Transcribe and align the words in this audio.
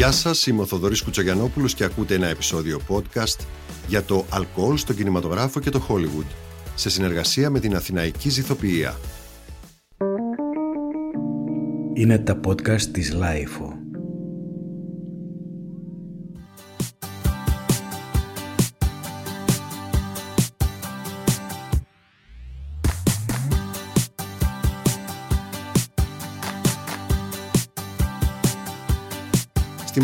Γεια 0.00 0.12
σας, 0.12 0.46
είμαι 0.46 0.62
ο 0.62 0.66
Θοδωρής 0.66 1.02
Κουτσογιανόπουλος 1.02 1.74
και 1.74 1.84
ακούτε 1.84 2.14
ένα 2.14 2.26
επεισόδιο 2.26 2.80
podcast 2.88 3.44
για 3.88 4.02
το 4.02 4.24
αλκοόλ 4.30 4.76
στον 4.76 4.96
κινηματογράφο 4.96 5.60
και 5.60 5.70
το 5.70 5.86
Hollywood 5.88 6.26
σε 6.74 6.90
συνεργασία 6.90 7.50
με 7.50 7.60
την 7.60 7.74
Αθηναϊκή 7.74 8.28
Ζυθοποιία. 8.28 8.96
Είναι 11.94 12.18
τα 12.18 12.40
podcast 12.46 12.82
της 12.82 13.12
LiFO. 13.12 13.79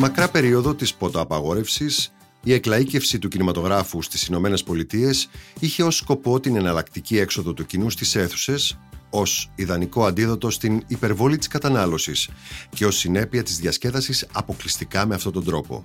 Μακρά 0.06 0.28
περίοδο 0.28 0.74
της 0.74 0.94
ποτοαπαγόρευσης, 0.94 2.12
η 2.42 2.60
εκλαΐκευση 2.60 3.18
του 3.20 3.28
κινηματογράφου 3.28 4.02
στις 4.02 4.26
Ηνωμένες 4.26 4.62
Πολιτείες 4.62 5.28
είχε 5.58 5.82
ως 5.82 5.96
σκοπό 5.96 6.40
την 6.40 6.56
εναλλακτική 6.56 7.18
έξοδο 7.18 7.52
του 7.52 7.66
κοινού 7.66 7.90
στις 7.90 8.14
αίθουσες 8.14 8.78
ως 9.10 9.50
ιδανικό 9.54 10.06
αντίδοτο 10.06 10.50
στην 10.50 10.82
υπερβολή 10.86 11.36
της 11.36 11.48
κατανάλωσης 11.48 12.28
και 12.68 12.86
ως 12.86 12.96
συνέπεια 12.96 13.42
της 13.42 13.58
διασκέδασης 13.58 14.26
αποκλειστικά 14.32 15.06
με 15.06 15.14
αυτόν 15.14 15.32
τον 15.32 15.44
τρόπο. 15.44 15.82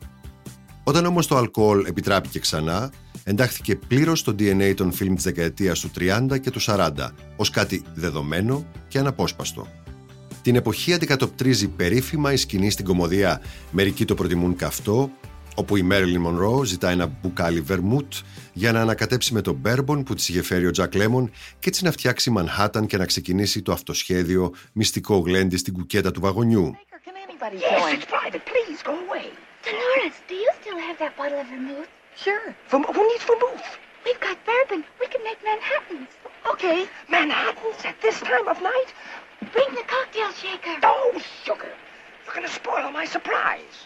Όταν 0.84 1.06
όμως 1.06 1.28
το 1.28 1.38
αλκοόλ 1.38 1.86
επιτράπηκε 1.86 2.40
ξανά, 2.40 2.92
εντάχθηκε 3.24 3.76
πλήρως 3.76 4.20
στο 4.20 4.36
DNA 4.40 4.74
των 4.76 4.92
φιλμ 4.92 5.16
της 5.16 5.24
δεκαετίας 5.24 5.80
του 5.80 5.92
30 6.00 6.40
και 6.42 6.52
του 6.52 6.62
40 6.62 6.90
ως 7.36 7.50
κάτι 7.50 7.84
δεδομένο 7.94 8.66
και 8.88 9.00
αναπόσπαστο. 9.00 9.81
Την 10.42 10.56
εποχή 10.56 10.94
αντικατοπτρίζει 10.94 11.68
περίφημα 11.68 12.34
η 12.34 12.38
σκηνή 12.38 12.70
στην 12.70 12.86
κομμωδία. 12.86 13.42
«Μερικοί 13.72 14.06
το 14.06 14.16
προτιμούν 14.16 14.56
καυτό», 14.56 15.12
όπου 15.56 15.78
η 15.78 15.82
Μέρλιν 15.82 16.22
Μονρό 16.22 16.64
ζητά 16.64 16.90
ένα 16.90 17.06
μπουκάλι 17.06 17.62
βερμούτ 17.62 18.14
για 18.54 18.72
να 18.72 18.82
ανακατέψει 18.82 19.34
με 19.34 19.42
τον 19.42 19.56
μπέρμπον 19.56 20.04
που 20.04 20.14
της 20.14 20.30
είχε 20.30 20.42
φέρει 20.42 20.68
ο 20.68 20.72
Τζακ 20.72 20.96
Λέμον 20.96 21.32
και 21.60 21.70
έτσι 21.70 21.84
να 21.84 21.92
φτιάξει 21.92 22.30
Μανχάταν 22.30 22.86
και 22.86 22.98
να 22.98 23.06
ξεκινήσει 23.06 23.62
το 23.62 23.72
αυτοσχέδιο 23.72 24.54
μυστικό 24.74 25.18
γλέντι 25.18 25.58
στην 25.58 25.74
κουκέτα 25.74 26.12
του 26.12 26.22
βαγονιού. 26.22 26.76
Okay, 36.54 36.80
Manhattans 37.16 37.86
at 37.90 37.96
this 38.02 38.18
time 38.30 38.48
of 38.54 38.58
night? 38.62 38.90
Bring 39.42 39.72
the 39.80 39.86
cocktail 39.96 40.32
shaker. 40.42 40.76
Oh, 40.84 41.12
sugar. 41.46 41.74
You're 42.24 42.36
gonna 42.38 42.54
spoil 42.60 42.92
my 43.00 43.06
surprise. 43.16 43.78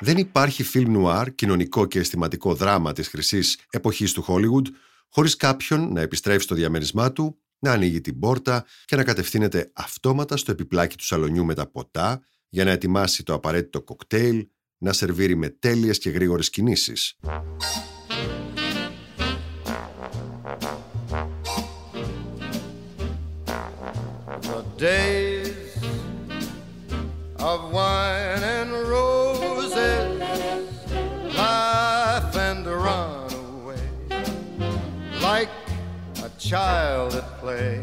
Δεν 0.00 0.16
υπάρχει 0.16 0.62
φιλμ 0.62 0.90
νουάρ, 0.90 1.34
κοινωνικό 1.34 1.86
και 1.86 1.98
αισθηματικό 1.98 2.54
δράμα 2.54 2.92
της 2.92 3.08
χρυσής 3.08 3.58
εποχής 3.70 4.12
του 4.12 4.22
Χόλιγουντ, 4.22 4.66
χωρίς 5.08 5.36
κάποιον 5.36 5.92
να 5.92 6.00
επιστρέφει 6.00 6.42
στο 6.42 6.54
διαμέρισμά 6.54 7.12
του, 7.12 7.38
να 7.58 7.72
ανοίγει 7.72 8.00
την 8.00 8.18
πόρτα 8.18 8.64
και 8.84 8.96
να 8.96 9.04
κατευθύνεται 9.04 9.70
αυτόματα 9.74 10.36
στο 10.36 10.50
επιπλάκι 10.50 10.96
του 10.96 11.04
σαλονιού 11.04 11.44
με 11.44 11.54
τα 11.54 11.66
ποτά 11.66 12.22
για 12.48 12.64
να 12.64 12.70
ετοιμάσει 12.70 13.22
το 13.22 13.34
απαραίτητο 13.34 13.82
κοκτέιλ, 13.82 14.48
να 14.78 14.92
σερβίρει 14.92 15.36
με 15.36 15.48
τέλειες 15.48 15.98
και 15.98 16.10
γρήγορες 16.10 16.50
κινήσεις. 16.50 17.16
Days 24.78 25.72
of 27.38 27.72
wine 27.72 28.42
and 28.58 28.70
roses, 28.94 30.20
laugh 31.34 32.36
and 32.36 32.66
run 32.66 33.30
away 33.44 33.84
like 35.22 35.50
a 36.26 36.30
child 36.38 37.14
at 37.14 37.28
play 37.40 37.80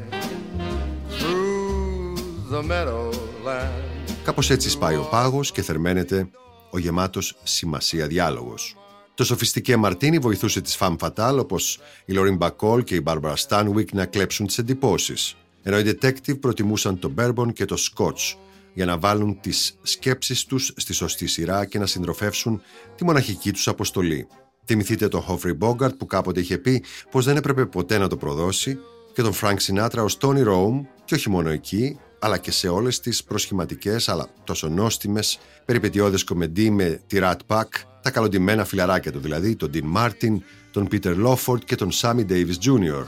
through 1.17 2.15
the 2.51 2.61
meadowland. 2.63 3.91
Κάπως 4.23 4.49
έτσι 4.49 4.69
σπάει 4.69 4.95
ο 4.95 5.07
πάγος 5.11 5.51
και 5.51 5.61
θερμαίνεται 5.61 6.29
ο 6.71 6.77
γεμάτος 6.77 7.35
σημασία 7.43 8.07
διάλογος. 8.07 8.75
Το 9.13 9.23
σοφιστικέ 9.23 9.75
Μαρτίνι 9.77 10.19
βοηθούσε 10.19 10.61
τις 10.61 10.75
Φαμ 10.75 10.95
Φατάλ 10.97 11.39
όπως 11.39 11.79
η 12.05 12.13
Λορίν 12.13 12.35
Μπακόλ 12.35 12.83
και 12.83 12.95
η 12.95 12.99
Μπάρμπαρα 13.03 13.35
Στάνουικ 13.35 13.93
να 13.93 14.05
κλέψουν 14.05 14.47
τις 14.47 14.57
εντυπώσεις 14.57 15.35
ενώ 15.63 15.79
οι 15.79 15.83
detective 15.85 16.39
προτιμούσαν 16.39 16.99
το 16.99 17.13
bourbon 17.17 17.53
και 17.53 17.65
το 17.65 17.75
scotch 17.79 18.35
για 18.73 18.85
να 18.85 18.97
βάλουν 18.97 19.39
τις 19.41 19.77
σκέψεις 19.81 20.45
τους 20.45 20.73
στη 20.75 20.93
σωστή 20.93 21.27
σειρά 21.27 21.65
και 21.65 21.79
να 21.79 21.85
συντροφεύσουν 21.85 22.61
τη 22.95 23.03
μοναχική 23.03 23.51
τους 23.51 23.67
αποστολή. 23.67 24.27
Θυμηθείτε 24.65 25.07
το 25.07 25.25
Hoffrey 25.27 25.57
Bogart 25.67 25.97
που 25.97 26.05
κάποτε 26.05 26.39
είχε 26.39 26.57
πει 26.57 26.83
πως 27.11 27.25
δεν 27.25 27.37
έπρεπε 27.37 27.65
ποτέ 27.65 27.97
να 27.97 28.07
το 28.07 28.17
προδώσει 28.17 28.77
και 29.13 29.21
τον 29.21 29.33
Frank 29.41 29.55
Sinatra 29.67 30.03
ως 30.03 30.17
Tony 30.21 30.47
Rome 30.47 30.81
και 31.05 31.15
όχι 31.15 31.29
μόνο 31.29 31.49
εκεί, 31.49 31.99
αλλά 32.19 32.37
και 32.37 32.51
σε 32.51 32.67
όλες 32.67 32.99
τις 32.99 33.23
προσχηματικές 33.23 34.09
αλλά 34.09 34.27
τόσο 34.43 34.67
νόστιμες 34.67 35.39
περιπετειώδες 35.65 36.23
κομεντί 36.23 36.69
με 36.69 37.01
τη 37.07 37.17
Rat 37.21 37.37
Pack, 37.47 37.67
τα 38.01 38.11
καλοντημένα 38.11 38.65
φιλαράκια 38.65 39.11
του 39.11 39.19
δηλαδή, 39.19 39.55
τον 39.55 39.71
Dean 39.73 39.97
Martin, 39.97 40.37
τον 40.71 40.87
Peter 40.91 41.25
Lawford 41.25 41.63
και 41.65 41.75
τον 41.75 41.89
Sammy 41.91 42.25
Davis 42.29 42.55
Jr. 42.65 43.03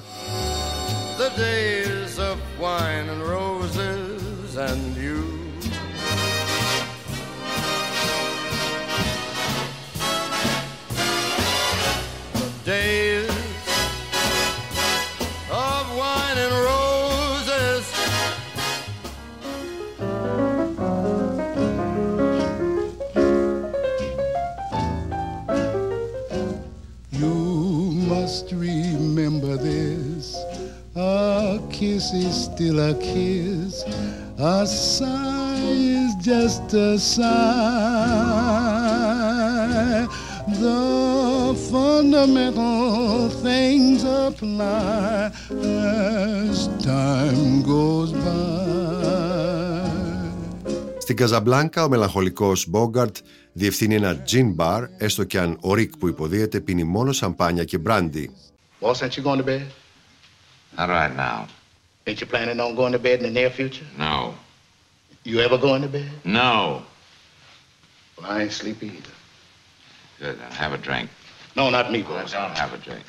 wine 2.59 3.09
and 3.09 3.21
roses 3.21 4.55
and 4.55 4.95
you. 4.95 5.24
Στην 50.97 51.15
Καζαμπλάνκα, 51.15 51.83
ο 51.83 51.89
μελαγχολικός 51.89 52.69
Bogart 52.73 53.11
διευθύνει 53.53 53.95
ένα 53.95 54.15
τζιν 54.15 54.55
Bar. 54.57 54.83
έστω 54.97 55.23
και 55.23 55.39
αν 55.39 55.57
ο 55.61 55.75
που 55.99 56.07
υποδίεται 56.07 56.59
πίνει 56.59 56.83
μόνο 56.83 57.11
σαμπάνια 57.11 57.63
και 57.63 57.77
μπράντι. 57.77 58.31
Well, 58.81 58.93
since 58.93 59.17
you're 59.17 59.23
going 59.23 59.37
to 59.37 59.43
bed. 59.43 59.61
Ain't 62.07 62.21
you 62.21 62.27
planning 62.27 62.59
on 62.59 62.75
going 62.75 62.91
to 62.91 62.99
bed 62.99 63.19
in 63.19 63.25
the 63.25 63.31
near 63.31 63.49
future? 63.49 63.85
No. 63.97 64.35
You 65.23 65.39
ever 65.39 65.57
going 65.57 65.81
to 65.81 65.87
bed? 65.87 66.09
No. 66.23 66.83
Well, 68.17 68.29
I 68.29 68.43
ain't 68.43 68.51
sleepy 68.51 68.87
either. 68.87 69.09
Good. 70.19 70.39
Then 70.39 70.51
have 70.51 70.73
a 70.73 70.77
drink. 70.77 71.09
No, 71.55 71.69
not 71.69 71.91
me, 71.91 71.99
I 71.99 72.03
boss. 72.03 72.33
don't 72.33 72.57
have 72.57 72.73
a 72.73 72.77
drink. 72.77 73.03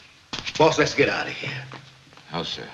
Boss, 0.56 0.78
let's 0.78 0.94
get 0.94 1.08
out 1.10 1.26
of 1.26 1.32
here. 1.32 1.50
No, 2.32 2.42
sir. 2.42 2.66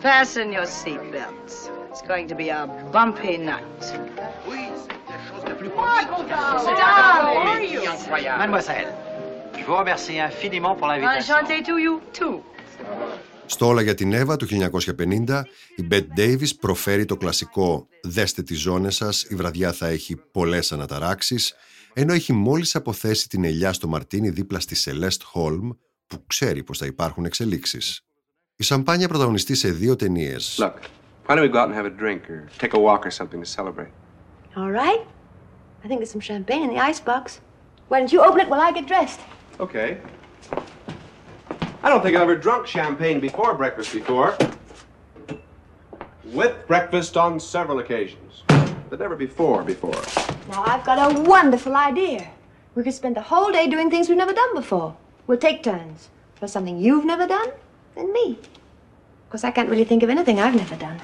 Fasten 0.00 0.52
your 0.52 0.62
seatbelts. 0.62 1.70
It's 1.90 2.02
going 2.02 2.28
to 2.28 2.34
be 2.34 2.48
a 2.48 2.66
bumpy 2.92 3.38
night. 3.38 3.64
Mademoiselle, 8.38 9.11
je 9.58 9.64
vous 9.68 9.76
remercie 9.76 10.18
infiniment 10.30 10.74
pour 10.78 10.86
l'invitation. 10.88 11.34
Enchanté 11.34 11.62
to 11.62 11.74
you 11.84 12.00
too. 12.18 12.42
Στο 13.46 13.66
Όλα 13.66 13.82
για 13.82 13.94
την 13.94 14.12
Εύα 14.12 14.36
του 14.36 14.46
1950, 14.46 15.42
η 15.76 15.82
Μπέτ 15.82 16.12
Ντέιβις 16.14 16.56
προφέρει 16.56 17.04
το 17.04 17.16
κλασικό 17.16 17.88
«Δέστε 18.02 18.42
τις 18.42 18.60
ζώνες 18.60 18.94
σας, 18.94 19.22
η 19.22 19.34
βραδιά 19.34 19.72
θα 19.72 19.86
έχει 19.86 20.16
πολλές 20.16 20.72
αναταράξεις», 20.72 21.54
ενώ 21.92 22.12
έχει 22.12 22.32
μόλις 22.32 22.74
αποθέσει 22.74 23.28
την 23.28 23.44
ελιά 23.44 23.72
στο 23.72 23.88
Μαρτίνι 23.88 24.30
δίπλα 24.30 24.60
στη 24.60 24.74
Σελέστ 24.74 25.22
Χόλμ, 25.24 25.70
που 26.06 26.24
ξέρει 26.26 26.62
πως 26.62 26.78
θα 26.78 26.86
υπάρχουν 26.86 27.24
εξελίξεις. 27.24 28.00
Η 28.56 28.64
σαμπάνια 28.64 29.08
πρωταγωνιστεί 29.08 29.54
σε 29.54 29.70
δύο 29.70 29.96
ταινίες. 29.96 30.58
Look, 30.60 30.74
why 31.26 31.34
don't 31.34 31.42
we 31.42 31.52
go 31.52 31.58
out 31.58 31.68
and 31.68 31.74
have 31.74 31.86
a 31.86 32.02
drink 32.02 32.20
or 32.30 32.48
take 32.58 32.74
a 32.74 32.80
walk 32.80 33.06
or 33.06 33.10
something 33.10 33.40
to 33.44 33.50
celebrate? 33.60 33.92
All 34.56 34.72
right. 34.82 35.02
I 35.82 35.86
think 35.88 35.98
there's 36.00 36.14
some 36.16 36.26
champagne 36.32 36.62
in 36.66 36.70
the 36.74 36.82
icebox. 36.90 37.24
Why 37.88 37.96
don't 38.00 38.12
you 38.16 38.22
open 38.28 38.38
it 38.44 38.48
while 38.52 38.62
I 38.68 38.70
get 38.78 38.86
dressed? 38.94 39.20
Okay. 39.59 39.89
I 41.83 41.89
don't 41.89 42.01
think 42.03 42.15
I've 42.15 42.27
ever 42.29 42.35
drunk 42.47 42.67
champagne 42.67 43.19
before 43.19 43.53
breakfast 43.55 43.93
before. 43.93 44.29
With 46.39 46.55
breakfast 46.67 47.13
on 47.25 47.39
several 47.39 47.77
occasions. 47.79 48.43
But 48.89 48.99
never 48.99 49.15
before, 49.15 49.63
before. 49.63 50.01
Now, 50.51 50.63
I've 50.71 50.85
got 50.89 50.97
a 51.07 51.09
wonderful 51.35 51.75
idea. 51.75 52.21
We 52.75 52.83
could 52.83 52.97
spend 53.01 53.15
the 53.15 53.27
whole 53.31 53.51
day 53.57 53.65
doing 53.75 53.89
things 53.89 54.07
we've 54.09 54.23
never 54.25 54.33
done 54.33 54.53
before. 54.61 54.89
We'll 55.25 55.43
take 55.47 55.59
turns. 55.63 55.99
For 56.39 56.47
something 56.47 56.75
you've 56.85 57.07
never 57.13 57.25
done, 57.37 57.49
then 57.95 58.07
me. 58.17 58.25
Because 59.25 59.43
I 59.43 59.51
can't 59.55 59.69
really 59.69 59.87
think 59.91 60.01
of 60.03 60.09
anything 60.09 60.37
I've 60.39 60.55
never 60.55 60.75
done. 60.75 60.99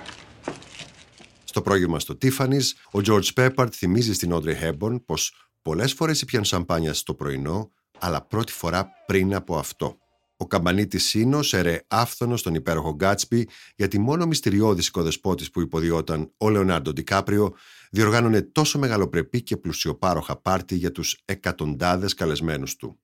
Στο 1.44 1.62
πρόγευμα 1.62 2.00
στο 2.00 2.18
Tiffany's, 2.22 2.74
ο 2.92 3.00
George 3.06 3.30
Peppard 3.36 3.72
θυμίζει 3.72 4.14
στην 4.14 4.34
Audrey 4.34 4.56
Hepburn 4.64 4.96
πως 5.06 5.34
πολλές 5.62 5.94
φορές 5.94 6.22
ήπιαν 6.22 6.44
σαμπάνια 6.44 6.94
στο 6.94 7.14
πρωινό, 7.14 7.72
αλλά 8.01 8.27
πρώτη 8.27 8.53
φορά 8.53 8.91
πριν 9.07 9.35
από 9.35 9.59
αυτό. 9.59 9.99
Ο 10.37 10.47
καμπανίτης 10.47 11.05
Σίνος 11.05 11.55
έρε 11.55 11.85
άφθονος 11.89 12.41
στον 12.41 12.55
υπέροχο 12.55 12.95
Γκάτσπι 12.95 13.49
γιατί 13.77 13.99
μόνο 13.99 14.27
μυστηριώδης 14.27 14.87
οικοδεσπότης 14.87 15.51
που 15.51 15.61
υποδιόταν 15.61 16.33
ο 16.37 16.49
Λεωνάρντο 16.51 16.93
Ντικάπριο 16.93 17.55
διοργάνωνε 17.91 18.43
τόσο 18.43 18.79
μεγαλοπρεπή 18.79 19.43
και 19.43 19.57
πλουσιοπάροχα 19.57 20.41
πάρτι 20.41 20.75
για 20.75 20.93
τους 20.93 21.23
εκατοντάδες 21.25 22.15
καλεσμένους 22.15 22.77
του. 22.77 23.01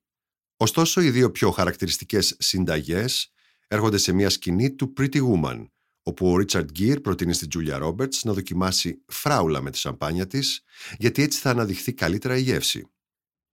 Ωστόσο, 0.57 1.01
οι 1.01 1.11
δύο 1.11 1.31
πιο 1.31 1.51
χαρακτηριστικές 1.51 2.37
συνταγές 2.39 3.33
έρχονται 3.69 3.99
σε 3.99 4.13
μια 4.13 4.31
σκηνή 4.31 4.75
του 4.75 4.93
Pretty 4.99 5.21
Woman, 5.31 5.69
όπου 6.03 6.33
ο 6.33 6.37
Ρίτσαρντ 6.37 6.71
Γκίρ 6.71 7.01
προτείνει 7.01 7.33
στην 7.33 7.49
Τζούλια 7.49 7.79
Ρόμπερτς 7.79 8.25
να 8.25 8.33
δοκιμάσει 8.33 9.03
φράουλα 9.07 9.61
με 9.61 9.71
τη 9.71 9.79
σαμπάνια 9.79 10.27
της, 10.27 10.63
γιατί 10.99 11.23
έτσι 11.23 11.41
θα 11.41 11.51
αναδειχθεί 11.51 11.93
καλύτερα 11.93 12.37
η 12.37 12.41
γεύση. 12.41 12.89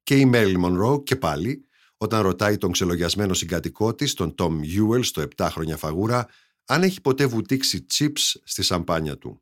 Και 0.03 0.15
η 0.15 0.25
Μέριλιν 0.25 0.57
Μονρόε 0.57 1.03
και 1.03 1.15
πάλι, 1.15 1.65
όταν 1.98 2.21
ρωτάει 2.21 2.57
τον 2.57 2.71
ξελογιασμένο 2.71 3.33
συγκάτοικό 3.33 3.95
της, 3.95 4.13
τον 4.13 4.36
Τομ 4.35 4.62
Γιούελ, 4.63 5.03
στο 5.03 5.24
7 5.38 5.48
χρόνια 5.51 5.77
φαγούρα, 5.77 6.27
αν 6.65 6.83
έχει 6.83 7.01
ποτέ 7.01 7.25
βουτήξει 7.25 7.86
chips 7.94 8.39
στη 8.44 8.63
σαμπάνια 8.63 9.18
του. 9.18 9.42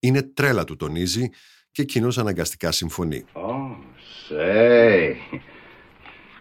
Είναι 0.00 0.22
τρέλα 0.22 0.64
του 0.64 0.76
τονίζει 0.76 1.28
και 1.70 1.82
εκείνος 1.82 2.18
αναγκαστικά 2.18 2.72
συμφωνεί. 2.72 3.24
Oh, 3.32 3.76
say. 4.28 5.16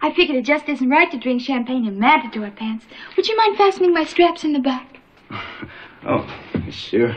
I 0.02 0.12
figured 0.18 0.38
it 0.42 0.46
just 0.46 0.66
isn't 0.74 0.90
right 0.90 1.10
to 1.12 1.18
drink 1.26 1.42
champagne 1.42 1.86
in 1.90 1.96
matador 2.00 2.52
pants. 2.62 2.86
Would 3.16 3.28
you 3.30 3.36
mind 3.42 3.54
fastening 3.58 3.94
my 4.00 4.06
straps 4.14 4.44
in 4.44 4.52
the 4.58 4.64
back? 4.72 4.88
Oh, 6.08 6.24
sure. 6.70 7.16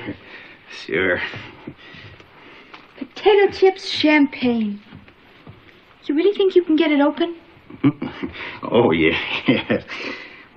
Sure. 0.82 1.20
Potato 2.99 3.44
chips 3.58 3.84
champagne. 4.02 4.81
You 6.07 6.15
really 6.15 6.35
think 6.35 6.56
you 6.56 6.63
can 6.63 6.75
get 6.75 6.91
it 6.91 7.01
open? 7.01 7.35
Oh, 8.63 8.91
yeah. 8.91 9.18
yes. 9.47 9.83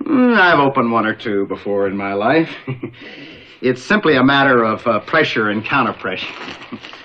Mm, 0.03 0.37
I've 0.37 0.59
opened 0.59 0.91
one 0.91 1.05
or 1.05 1.15
two 1.15 1.45
before 1.47 1.87
in 1.87 1.95
my 1.97 2.13
life. 2.13 2.49
it's 3.61 3.81
simply 3.81 4.15
a 4.15 4.23
matter 4.23 4.63
of 4.63 4.85
uh, 4.85 4.99
pressure 5.01 5.49
and 5.49 5.63
counter 5.65 5.93
pressure. 5.93 6.33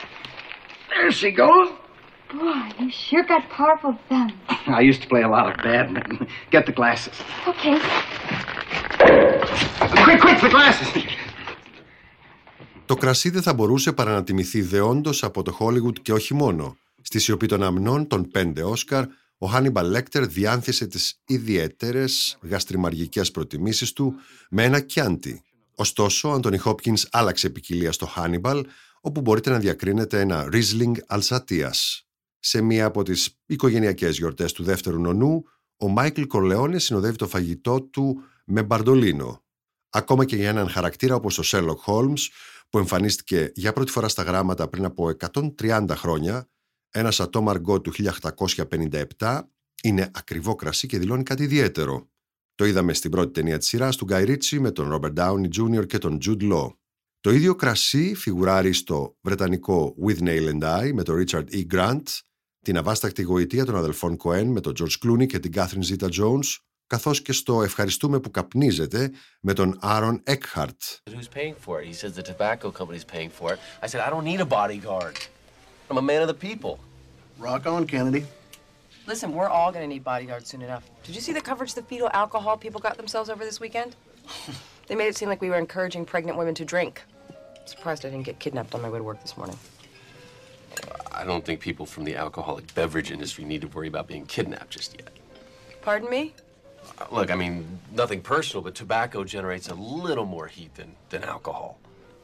there 0.90 1.10
she 1.10 1.30
goes. 1.30 1.68
Boy, 2.32 2.62
you 2.78 2.90
sure 2.90 3.24
got 3.24 3.42
powerful 3.50 3.98
thumbs. 4.08 4.32
I 4.66 4.80
used 4.80 5.02
to 5.02 5.08
play 5.08 5.22
a 5.22 5.28
lot 5.28 5.46
of 5.50 5.54
badminton. 5.62 6.26
Get 6.50 6.64
the 6.66 6.72
glasses. 6.72 7.16
Okay. 7.46 7.78
Quick, 10.04 10.20
quick, 10.20 10.40
the 10.40 10.48
glasses. 10.50 11.02
Το 12.86 12.96
κρασί 12.96 13.30
δεν 13.30 13.42
θα 13.42 13.54
μπορούσε 13.54 13.92
παρά 13.92 14.12
να 14.12 14.24
τιμηθεί 14.24 14.62
δεόντως 14.62 15.22
από 15.22 15.42
το 15.42 15.56
Hollywood 15.60 16.00
και 16.02 16.12
όχι 16.12 16.34
μόνο. 16.34 16.76
Στη 17.07 17.19
σιωπή 17.19 17.45
των 17.45 17.63
αμνών 17.63 18.07
των 18.07 18.27
πέντε 18.27 18.63
Όσκαρ, 18.63 19.05
ο 19.37 19.47
Χάνιμπαλ 19.47 19.89
Λέκτερ 19.89 20.27
διάνθησε 20.27 20.87
τις 20.87 21.21
ιδιαίτερες 21.27 22.37
γαστριμαργικές 22.41 23.31
προτιμήσεις 23.31 23.93
του 23.93 24.15
με 24.49 24.63
ένα 24.63 24.79
κιάντι. 24.79 25.41
Ωστόσο, 25.75 26.29
ο 26.29 26.31
Άντονι 26.31 26.57
Χόπκινς 26.57 27.07
άλλαξε 27.11 27.49
ποικιλία 27.49 27.91
στο 27.91 28.05
Χάνιμπαλ, 28.05 28.65
όπου 29.01 29.21
μπορείτε 29.21 29.49
να 29.49 29.59
διακρίνετε 29.59 30.19
ένα 30.19 30.49
Riesling 30.51 30.91
Αλσατίας. 31.07 32.07
Σε 32.39 32.61
μία 32.61 32.85
από 32.85 33.03
τις 33.03 33.39
οικογενειακές 33.45 34.17
γιορτές 34.17 34.51
του 34.51 34.63
δεύτερου 34.63 34.99
νονού, 34.99 35.43
ο 35.77 35.87
Μάικλ 35.87 36.23
Κορλεόνε 36.23 36.79
συνοδεύει 36.79 37.17
το 37.17 37.27
φαγητό 37.27 37.81
του 37.81 38.21
με 38.45 38.63
μπαρντολίνο. 38.63 39.43
Ακόμα 39.89 40.25
και 40.25 40.35
για 40.35 40.49
έναν 40.49 40.69
χαρακτήρα 40.69 41.15
όπως 41.15 41.39
ο 41.39 41.43
Sherlock 41.45 41.93
Holmes, 41.93 42.27
που 42.69 42.77
εμφανίστηκε 42.77 43.51
για 43.55 43.73
πρώτη 43.73 43.91
φορά 43.91 44.07
στα 44.07 44.23
γράμματα 44.23 44.67
πριν 44.67 44.85
από 44.85 45.11
130 45.59 45.85
χρόνια, 45.89 46.47
ένας 46.91 47.19
ατόμο 47.19 47.49
αργό 47.49 47.81
του 47.81 47.91
1857 49.17 49.41
είναι 49.83 50.11
ακριβό 50.13 50.55
κρασί 50.55 50.87
και 50.87 50.97
δηλώνει 50.97 51.23
κάτι 51.23 51.43
ιδιαίτερο. 51.43 52.09
Το 52.55 52.65
είδαμε 52.65 52.93
στην 52.93 53.11
πρώτη 53.11 53.31
ταινία 53.31 53.57
της 53.57 53.67
σειράς 53.67 53.95
του 53.95 54.05
Γκάι 54.05 54.23
Ρίτσι 54.23 54.59
με 54.59 54.71
τον 54.71 54.89
Robert 54.93 55.13
Downey 55.13 55.47
Jr. 55.57 55.87
και 55.87 55.97
τον 55.97 56.19
Jude 56.25 56.53
Law. 56.53 56.69
Το 57.19 57.31
ίδιο 57.31 57.55
κρασί 57.55 58.13
φιγουράρει 58.15 58.73
στο 58.73 59.17
βρετανικό 59.21 59.95
With 60.05 60.19
Nail 60.19 60.53
and 60.53 60.63
I 60.63 60.91
με 60.93 61.03
τον 61.03 61.23
Richard 61.23 61.45
E. 61.51 61.65
Grant, 61.73 62.03
την 62.61 62.77
αβάστακτη 62.77 63.21
γοητεία 63.21 63.65
των 63.65 63.75
αδελφών 63.75 64.17
Cohen 64.23 64.45
με 64.45 64.61
τον 64.61 64.73
George 64.79 65.05
Clooney 65.05 65.25
και 65.27 65.39
την 65.39 65.51
Catherine 65.55 65.95
Zeta 65.95 66.09
Jones, 66.09 66.55
καθώς 66.87 67.21
και 67.21 67.31
στο 67.31 67.63
«Ευχαριστούμε 67.63 68.19
που 68.19 68.31
καπνίζετε» 68.31 69.11
με 69.41 69.53
τον 69.53 69.79
Aaron 69.83 70.19
Eckhart. 70.23 71.01
Who's 71.09 71.27
paying 71.35 71.55
for 71.65 71.81
it? 71.81 71.87
He 71.87 71.93
says 71.93 72.13
the 72.15 72.21
tobacco 72.33 72.71
company's 72.71 73.05
paying 73.13 73.29
for 73.39 73.53
it. 73.53 73.59
I 73.83 73.87
said, 73.87 74.01
I 74.01 74.09
don't 74.09 74.25
need 74.31 74.39
a 74.39 74.49
bodyguard. 74.59 75.17
I'm 75.89 75.97
a 75.97 76.01
man 76.01 76.21
of 76.21 76.27
the 76.27 76.33
people. 76.33 76.79
Rock 77.37 77.65
on, 77.65 77.87
Kennedy. 77.87 78.25
Listen, 79.05 79.33
we're 79.33 79.47
all 79.47 79.71
going 79.71 79.83
to 79.83 79.87
need 79.87 80.03
bodyguards 80.03 80.49
soon 80.49 80.61
enough. 80.61 80.89
Did 81.03 81.15
you 81.15 81.21
see 81.21 81.31
the 81.31 81.41
coverage 81.41 81.73
the 81.73 81.81
fetal 81.81 82.09
alcohol 82.11 82.57
people 82.57 82.81
got 82.81 82.97
themselves 82.97 83.29
over 83.29 83.45
this 83.45 83.59
weekend? 83.59 83.95
they 84.87 84.95
made 84.95 85.07
it 85.07 85.15
seem 85.15 85.29
like 85.29 85.41
we 85.41 85.49
were 85.49 85.57
encouraging 85.57 86.03
pregnant 86.05 86.37
women 86.37 86.53
to 86.55 86.65
drink. 86.65 87.01
Surprised 87.65 88.05
I 88.05 88.09
didn't 88.09 88.25
get 88.25 88.39
kidnapped 88.39 88.75
on 88.75 88.81
my 88.81 88.89
way 88.89 88.97
to 88.97 89.03
work 89.03 89.21
this 89.21 89.37
morning. 89.37 89.57
I 91.11 91.23
don't 91.23 91.43
think 91.43 91.61
people 91.61 91.85
from 91.85 92.03
the 92.03 92.15
alcoholic 92.15 92.73
beverage 92.75 93.11
industry 93.11 93.45
need 93.45 93.61
to 93.61 93.67
worry 93.67 93.87
about 93.87 94.07
being 94.07 94.25
kidnapped 94.25 94.71
just 94.71 94.93
yet. 94.99 95.11
Pardon 95.81 96.09
me? 96.09 96.33
Uh, 96.99 97.05
Look, 97.11 97.31
I 97.31 97.35
mean, 97.35 97.79
nothing 97.93 98.21
personal, 98.21 98.61
but 98.61 98.75
tobacco 98.75 99.23
generates 99.23 99.69
a 99.69 99.75
little 99.75 100.25
more 100.25 100.47
heat 100.47 100.75
than, 100.75 100.93
than 101.09 101.23
alcohol. 101.23 101.79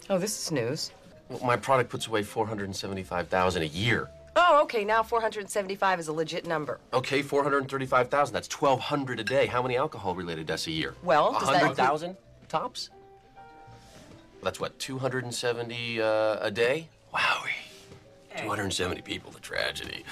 Oh, 0.10 0.18
this 0.18 0.38
is 0.38 0.52
news. 0.52 0.92
Well, 1.33 1.41
my 1.45 1.57
product 1.57 1.91
puts 1.91 2.07
away 2.07 2.23
475,000 2.23 3.63
a 3.63 3.67
year. 3.67 4.09
Oh, 4.37 4.63
okay, 4.63 4.85
now 4.85 5.03
475 5.03 6.01
is 6.01 6.09
a 6.09 6.13
legit 6.13 6.47
number. 6.47 6.79
Okay, 6.93 7.23
435,000. 7.23 8.33
That's 8.33 8.49
1,200 8.49 9.21
a 9.21 9.25
day. 9.25 9.47
How 9.47 9.63
many 9.63 9.77
alcohol-related 9.77 10.47
deaths 10.47 10.67
a 10.69 10.71
year? 10.71 10.95
Well, 11.03 11.33
does 11.33 11.49
that 11.49 11.63
include- 11.63 11.79
100,000 11.79 12.17
tops? 12.49 12.91
That's 14.43 14.61
what, 14.61 14.79
270 14.79 16.01
uh, 16.01 16.37
a 16.41 16.51
day? 16.51 16.89
Wowie. 17.13 17.51
270 18.37 19.03
people, 19.03 19.33
the 19.33 19.41
tragedy. 19.41 20.05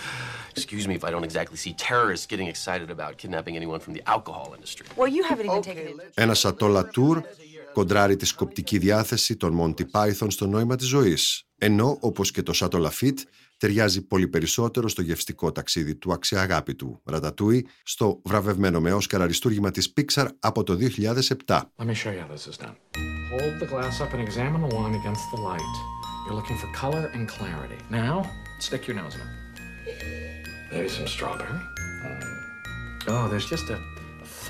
Excuse 0.51 0.89
me 0.89 0.95
if 0.97 1.05
I 1.05 1.11
don't 1.11 1.23
exactly 1.23 1.57
see 1.57 1.75
terrorists 1.75 2.27
getting 2.27 2.49
excited 2.49 2.91
about 2.91 3.19
kidnapping 3.19 3.55
anyone 3.57 3.79
from 3.79 3.93
the 3.95 4.03
alcohol 4.07 4.53
industry. 4.55 4.87
Well, 4.97 5.07
you 5.07 5.23
haven't 5.23 5.47
even 5.47 5.63
taken 5.63 5.87
it. 5.87 6.13
Ένα 6.15 6.35
σατό 6.35 6.67
Λατούρ 6.67 7.23
κοντράρει 7.74 8.16
τη 8.16 8.26
σκοπτική 8.26 8.78
διάθεση 8.78 9.36
των 9.36 9.60
Monty 9.62 9.84
Python 9.92 10.28
στο 10.28 10.48
νόημα 10.48 10.76
της 10.76 10.88
ζωής, 10.88 11.44
ενώ, 11.58 11.98
όπως 12.02 12.32
και 12.32 12.44
το 12.44 12.54
Σάτο 12.54 12.90
Lafitte, 12.90 13.20
ταιριάζει 13.58 14.02
πολύ 14.02 14.28
περισσότερο 14.28 14.90
στο 14.90 15.02
γευστικό 15.02 15.52
ταξίδι 15.52 15.96
του 15.96 16.14
αξιαγάπητου 16.14 17.02
Ρατατούι 17.06 17.68
στο 17.84 18.22
βραβευμένο 18.24 18.80
με 18.80 18.94
Όσκαρα 18.94 19.24
αριστούργημα 19.24 19.72
της 19.72 19.94
Pixar 19.98 20.28
από 20.40 20.64
το 20.64 20.78
2007 21.46 21.62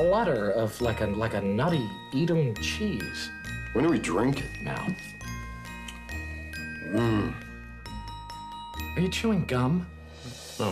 flutter 0.01 0.43
of 0.63 0.70
like 0.88 1.00
a 1.05 1.08
like 1.24 1.36
a 1.41 1.43
nutty 1.60 1.86
Edam 2.20 2.43
cheese. 2.70 3.22
When 3.74 3.81
do 3.86 3.89
we 3.96 4.00
drink 4.12 4.36
it? 4.46 4.51
Now. 4.72 4.84
Mmm. 6.96 7.27
Are 8.93 9.01
you 9.05 9.12
chewing 9.17 9.43
gum? 9.53 9.74
No. 10.60 10.72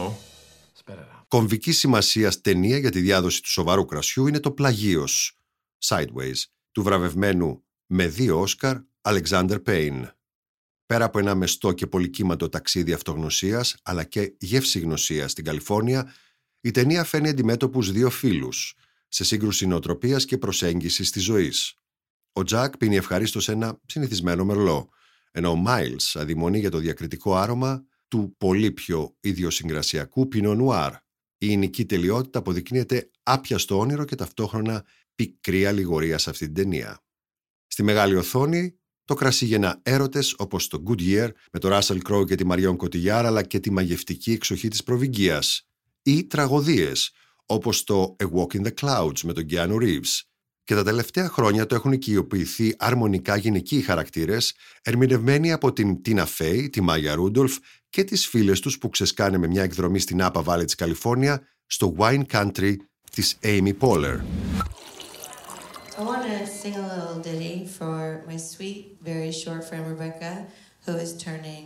Spit 0.79 0.97
it 1.03 1.07
out. 1.13 1.25
Κομβική 1.27 1.71
σημασία 1.71 2.31
ταινία 2.41 2.77
για 2.77 2.91
τη 2.91 2.99
διάδοση 2.99 3.41
του 3.41 3.51
σοβαρού 3.51 3.85
κρασιού 3.85 4.27
είναι 4.27 4.39
το 4.39 4.51
πλαγίος, 4.51 5.37
Sideways, 5.85 6.43
του 6.71 6.83
βραβευμένου 6.83 7.63
με 7.85 8.07
δύο 8.07 8.39
Όσκαρ 8.39 8.77
Alexander 9.01 9.57
Payne. 9.65 10.03
Πέρα 10.85 11.05
από 11.05 11.19
ένα 11.19 11.35
μεστό 11.35 11.73
και 11.73 11.87
πολυκύματο 11.87 12.49
ταξίδι 12.49 12.93
αυτογνωσίας 12.93 13.75
αλλά 13.83 14.03
και 14.03 14.33
γεύση 14.39 14.97
στην 15.25 15.43
Καλιφόρνια, 15.43 16.13
η 16.61 16.71
ταινία 16.71 17.03
φαίνει 17.03 17.29
αντιμέτωπους 17.29 17.91
δύο 17.91 18.09
φίλους, 18.09 18.75
σε 19.09 19.23
σύγκρουση 19.23 19.67
νοοτροπίας 19.67 20.25
και 20.25 20.37
προσέγγισης 20.37 21.11
της 21.11 21.23
ζωής. 21.23 21.73
Ο 22.33 22.43
Τζακ 22.43 22.77
πίνει 22.77 22.95
ευχαρίστως 22.95 23.49
ένα 23.49 23.79
συνηθισμένο 23.85 24.45
μερλό, 24.45 24.89
ενώ 25.31 25.49
ο 25.49 25.55
Μάιλς 25.55 26.15
αδειμονεί 26.15 26.59
για 26.59 26.71
το 26.71 26.77
διακριτικό 26.77 27.35
άρωμα 27.35 27.83
του 28.07 28.35
πολύ 28.37 28.71
πιο 28.71 29.15
ιδιοσυγκρασιακού 29.19 30.27
Pinot 30.33 30.57
Noir. 30.61 30.91
Η 31.37 31.47
εινική 31.49 31.85
τελειότητα 31.85 32.39
αποδεικνύεται 32.39 33.11
άπιαστο 33.23 33.79
όνειρο 33.79 34.05
και 34.05 34.15
ταυτόχρονα 34.15 34.85
πικρή 35.15 35.65
αλληγορία 35.65 36.17
σε 36.17 36.29
αυτή 36.29 36.45
την 36.45 36.53
ταινία. 36.53 37.03
Στη 37.67 37.83
μεγάλη 37.83 38.15
οθόνη 38.15 38.79
το 39.05 39.13
κρασίγενα 39.13 39.79
έρωτες 39.83 40.35
όπως 40.37 40.67
το 40.67 40.83
Goodyear 40.87 41.29
με 41.51 41.59
το 41.59 41.77
Russell 41.77 41.99
Crowe 42.09 42.25
και 42.27 42.35
τη 42.35 42.45
Μαριόν 42.45 42.77
Κωτιγιάρα 42.77 43.27
αλλά 43.27 43.43
και 43.43 43.59
τη 43.59 43.71
μαγευτική 43.71 44.31
εξοχή 44.31 44.67
της 44.67 44.83
προβυγγίας 44.83 45.67
ή 46.03 46.25
τραγωδίες 46.25 47.11
όπως 47.51 47.83
το 47.83 48.15
A 48.23 48.25
Walk 48.25 48.55
in 48.55 48.65
the 48.65 48.73
Clouds 48.81 49.21
με 49.23 49.33
τον 49.33 49.45
Keanu 49.49 49.75
Reeves. 49.81 50.21
Και 50.63 50.75
τα 50.75 50.83
τελευταία 50.83 51.29
χρόνια 51.29 51.65
το 51.65 51.75
έχουν 51.75 51.91
οικειοποιηθεί 51.91 52.75
αρμονικά 52.77 53.35
γυναικοί 53.35 53.81
χαρακτήρες 53.81 54.53
ερμηνευμένοι 54.81 55.51
από 55.51 55.73
την 55.73 56.01
Τίνα 56.01 56.25
Φέι, 56.25 56.69
τη 56.69 56.81
Μάγια 56.81 57.15
Ρούντολφ 57.15 57.57
και 57.89 58.03
τις 58.03 58.27
φίλες 58.27 58.59
τους 58.59 58.77
που 58.77 58.89
ξεσκάνε 58.89 59.37
με 59.37 59.47
μια 59.47 59.63
εκδρομή 59.63 59.99
στην 59.99 60.23
Άπα 60.23 60.43
Valley 60.45 60.65
της 60.65 60.75
Καλιφόρνια 60.75 61.41
στο 61.65 61.95
Wine 61.97 62.23
Country 62.31 62.75
της 63.11 63.37
Amy 63.43 63.73
Poehler. 63.79 64.19
I 65.97 66.01
want 66.01 66.23
to 66.31 66.47
sing 66.61 66.75
a 66.75 66.87
little 66.93 67.19
ditty 67.29 67.57
for 67.77 68.23
my 68.29 68.37
sweet, 68.51 68.81
very 69.11 69.31
short 69.41 69.61
friend 69.67 69.83
Rebecca, 69.93 70.33
who 70.85 70.93
is 71.05 71.11
turning 71.25 71.65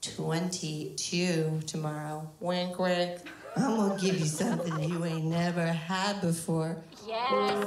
22 0.00 1.60
tomorrow. 1.72 2.16
Wink, 2.40 2.78
wink. 2.78 3.18
I'm 3.56 3.76
going 3.76 3.98
to 3.98 4.04
give 4.04 4.18
you 4.18 4.26
something 4.26 4.88
you 4.88 5.04
ain't 5.04 5.24
never 5.24 5.66
had 5.66 6.20
before. 6.20 6.76
Yes. 7.06 7.66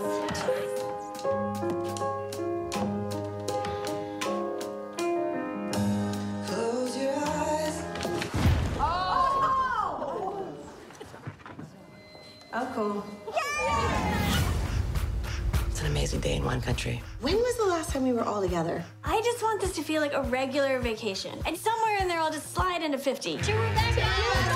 Close 6.48 6.98
your 6.98 7.14
eyes. 7.14 7.84
Oh! 8.80 8.82
oh 10.12 10.48
Uncle. 12.54 13.06
It's 15.70 15.82
an 15.82 15.88
amazing 15.88 16.22
day 16.22 16.38
in 16.38 16.46
wine 16.46 16.62
country. 16.62 17.02
When 17.22 17.36
was 17.36 17.58
the 17.58 17.66
last 17.66 17.92
time 17.92 18.04
we 18.04 18.14
were 18.14 18.24
all 18.24 18.42
together? 18.42 18.84
I 19.04 19.22
just 19.22 19.44
want 19.44 19.62
this 19.62 19.76
to 19.76 19.84
feel 19.84 20.02
like 20.02 20.14
a 20.14 20.24
regular 20.24 20.80
vacation. 20.80 21.38
And 21.46 21.56
somewhere 21.56 21.98
in 22.00 22.08
there, 22.08 22.20
I'll 22.20 22.32
just 22.32 22.54
slide 22.54 22.82
into 22.82 22.98
50. 22.98 23.38
To 23.38 23.54
Rebecca! 23.54 24.55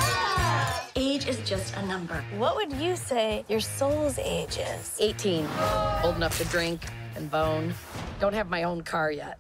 Age 1.49 1.57
is 1.57 1.61
just 1.61 1.75
a 1.77 1.85
number. 1.93 2.23
What 2.37 2.53
would 2.57 2.73
you 2.83 2.95
say 2.95 3.43
your 3.47 3.59
soul's 3.79 4.17
age 4.17 4.57
is? 4.57 4.83
18. 4.99 5.47
Old 6.03 6.15
enough 6.15 6.37
to 6.37 6.45
drink 6.45 6.79
and 7.15 7.29
bone. 7.31 7.73
Don't 8.19 8.33
have 8.33 8.49
my 8.49 8.63
own 8.63 8.81
car 8.83 9.11
yet. 9.11 9.37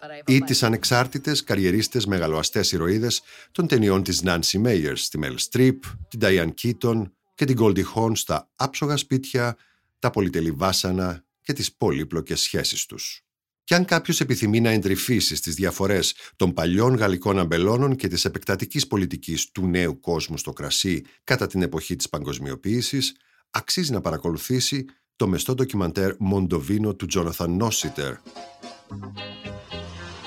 But 0.00 0.10
I 0.10 0.16
have 0.16 0.24
a 0.28 0.32
ή 0.32 0.38
life. 0.38 0.46
τις 0.46 0.62
ανεξάρτητες 0.62 1.44
καριερίστες 1.44 2.06
μεγαλοαστές 2.06 2.72
ηρωίδες 2.72 3.22
των 3.52 3.66
ταινιών 3.66 4.02
της 4.02 4.22
Nancy 4.24 4.64
Meyers, 4.64 4.98
τη 5.10 5.18
Mel 5.22 5.36
Streep, 5.50 5.78
την 6.08 6.20
Diane 6.22 6.52
Keaton 6.62 7.10
και 7.34 7.44
την 7.44 7.56
Goldie 7.60 7.84
Hawn 7.94 8.12
στα 8.14 8.48
άψογα 8.56 8.96
σπίτια, 8.96 9.56
τα 9.98 10.10
πολυτελή 10.10 10.50
βάσανα 10.50 11.24
και 11.42 11.52
τις 11.52 11.72
πολύπλοκες 11.72 12.40
σχέσεις 12.40 12.86
τους. 12.86 13.23
Κι 13.64 13.74
αν 13.74 13.84
κάποιος 13.84 14.20
επιθυμεί 14.20 14.60
να 14.60 14.70
εντρυφήσει 14.70 15.36
στις 15.36 15.54
διαφορές 15.54 16.14
των 16.36 16.52
παλιών 16.52 16.94
γαλλικών 16.94 17.38
αμπελώνων 17.38 17.96
και 17.96 18.08
της 18.08 18.24
επεκτατικής 18.24 18.86
πολιτικής 18.86 19.50
του 19.52 19.66
νέου 19.66 20.00
κόσμου 20.00 20.36
στο 20.38 20.52
κρασί 20.52 21.04
κατά 21.24 21.46
την 21.46 21.62
εποχή 21.62 21.96
της 21.96 22.08
παγκοσμιοποίησης, 22.08 23.16
αξίζει 23.50 23.92
να 23.92 24.00
παρακολουθήσει 24.00 24.84
το 25.16 25.26
μεστό 25.26 25.54
ντοκιμαντέρ 25.54 26.12
Mondovino 26.32 26.96
του 26.98 27.06
Jonathan 27.14 27.56
Nossiter, 27.60 28.12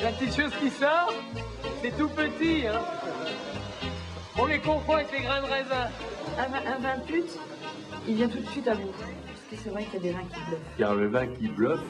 La 0.05 0.11
petite 0.15 0.33
chose 0.39 0.53
qui 0.61 0.69
sort, 0.81 1.11
c'est 1.81 1.93
tout 1.99 2.11
petit, 2.21 2.57
hein. 2.69 2.81
On 4.41 4.45
les 4.53 4.61
confond 4.69 4.93
avec 4.99 5.09
les 5.15 5.23
grains 5.25 5.41
de 5.45 5.49
raisin. 5.55 5.85
Un, 6.43 6.47
vin- 6.53 6.65
un 6.75 6.79
vin 6.85 6.97
pute, 7.09 7.31
il 8.09 8.13
vient 8.19 8.31
tout 8.33 8.43
de 8.45 8.49
suite 8.53 8.67
à 8.73 8.75
vous. 8.79 8.91
Parce 9.27 9.45
que 9.49 9.55
c'est 9.61 9.71
vrai 9.75 9.83
qu'il 9.89 9.95
y 9.97 10.01
a 10.01 10.05
des 10.07 10.13
vins 10.17 10.27
qui 10.33 10.41
bluffent. 10.47 10.69
Car 10.81 10.93
le 11.01 11.07
vin 11.15 11.25
qui 11.37 11.47
bluffe, 11.57 11.87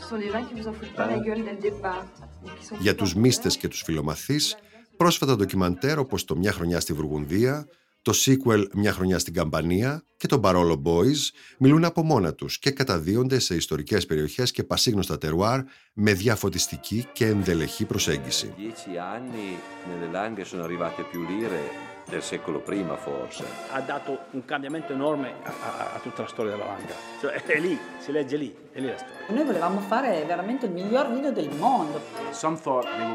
Ce 0.00 0.04
sont 0.08 0.18
des 0.24 0.30
vins 0.34 0.44
qui 0.46 0.54
vous 0.58 0.68
en 0.70 0.74
foutent 0.78 0.96
pas 1.00 1.06
la 1.06 1.18
gueule 1.26 1.42
dès 1.44 1.54
le 1.58 1.62
départ. 1.68 2.04
et 2.46 2.50
qui 2.58 2.64
sont 2.66 2.76
για 2.80 2.94
τους 2.94 3.14
μίστες 3.14 3.56
και 3.56 3.68
τους 3.68 3.82
φιλομαθείς, 3.82 4.56
πρόσφατα 4.96 5.36
ντοκιμαντέρ 5.36 5.98
όπως 5.98 6.24
το 6.24 6.36
«Μια 6.36 6.52
χρονιά 6.52 6.80
στη 6.80 6.92
Βουργουνδία», 6.92 7.66
το 8.02 8.12
sequel 8.14 8.64
«Μια 8.74 8.92
χρονιά 8.92 9.18
στην 9.18 9.34
Καμπανία» 9.34 10.02
και 10.16 10.26
το 10.26 10.40
«Barolo 10.44 10.82
Boys» 10.82 11.30
μιλούν 11.58 11.84
από 11.84 12.02
μόνα 12.02 12.34
τους 12.34 12.58
και 12.58 12.70
καταδύονται 12.70 13.38
σε 13.38 13.54
ιστορικές 13.54 14.06
περιοχές 14.06 14.50
και 14.50 14.64
πασίγνωστα 14.64 15.18
τερουάρ 15.18 15.60
με 15.92 16.12
διαφωτιστική 16.12 17.06
και 17.12 17.26
ενδελεχή 17.26 17.84
προσέγγιση. 17.84 18.54
Dieci 22.09 22.35
anni 22.35 22.43
nelle 22.45 22.53
Langhe 22.53 22.53
sono 22.53 22.53
arrivate 22.53 22.53
più 22.53 22.53
lire 22.53 22.53
del 22.53 22.53
secolo 22.53 22.59
prima, 22.59 22.95
forse. 22.97 23.43
ha 23.71 23.81
dato 23.81 24.19
un 24.31 24.45
cambiamento 24.45 24.93
enorme 24.93 25.33
a, 25.43 25.49
a- 25.49 25.93
a 25.95 25.99
tutta 25.99 26.21
la 26.21 26.27
storia 26.27 26.51
della 26.51 26.65
Langa. 26.65 26.93
Cioè, 27.19 27.31
è 27.43 27.59
lì, 27.59 27.77
si 27.99 28.11
legge 28.11 28.37
lì, 28.37 28.55
è 28.71 28.79
lì 28.79 28.87
la 28.87 28.97
storia. 28.97 29.15
Noi 29.29 29.45
volevamo 29.45 29.79
fare 29.79 30.23
veramente 30.25 30.65
il 30.65 30.71
miglior 30.73 31.11
vino 31.11 31.31
del 31.31 31.49
mondo. 31.55 32.01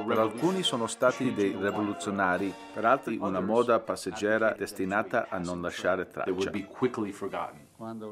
Per 0.07 0.19
alcuni 0.19 0.63
sono 0.63 0.87
stati 0.87 1.33
dei 1.35 1.57
rivoluzionari, 1.61 2.53
per 2.75 2.85
altri 2.85 3.19
una 3.21 3.41
moda 3.41 3.79
passeggera 3.81 4.55
destinata 4.59 5.27
a 5.29 5.39
non 5.39 5.61
lasciare 5.61 6.09
traccia. 6.09 6.33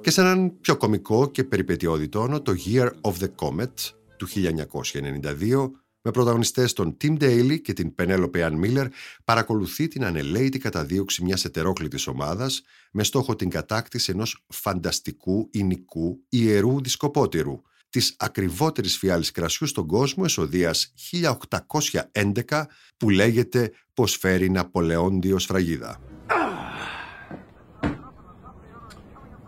Και 0.01 0.11
σε 0.11 0.21
έναν 0.21 0.61
πιο 0.61 0.77
κομικό 0.77 1.31
και 1.31 1.45
περιπετειώδη 1.45 2.09
τόνο, 2.09 2.43
το 2.43 2.53
Year 2.67 2.91
of 3.01 3.19
the 3.19 3.31
Comet 3.43 3.75
του 4.17 4.27
1992, 4.35 5.71
με 6.02 6.12
πρωταγωνιστές 6.12 6.74
τον 6.74 6.98
Tim 7.02 7.22
Daly 7.22 7.62
και 7.62 7.74
την 7.74 7.96
Penelope 7.98 8.32
Ann 8.32 8.60
Miller, 8.64 8.88
παρακολουθεί 9.24 9.88
την 9.88 10.06
ανελαίτη 10.06 10.60
καταδίωξη 10.60 11.24
μιας 11.24 11.46
ετερόκλητης 11.46 12.08
ομάδας 12.08 12.62
με 12.92 13.04
στόχο 13.04 13.36
την 13.36 13.50
κατάκτηση 13.50 14.12
ενός 14.12 14.46
φανταστικού 14.48 15.50
ηνικού 15.52 16.24
ιερού 16.30 16.82
δισκοπότηρου, 16.82 17.62
της 17.90 18.16
ακριβότερης 18.20 18.98
φιάλης 18.98 19.32
κρασιού 19.32 19.68
στον 19.68 19.88
κόσμο 19.88 20.24
εσοδείας 20.26 20.94
1811 20.96 22.68
που 22.98 23.10
λέγεται 23.10 23.72
πως 23.94 24.18
φέρει 24.18 24.50
Ναπολεόντιος 24.50 25.44
σφραγίδα. 25.44 26.00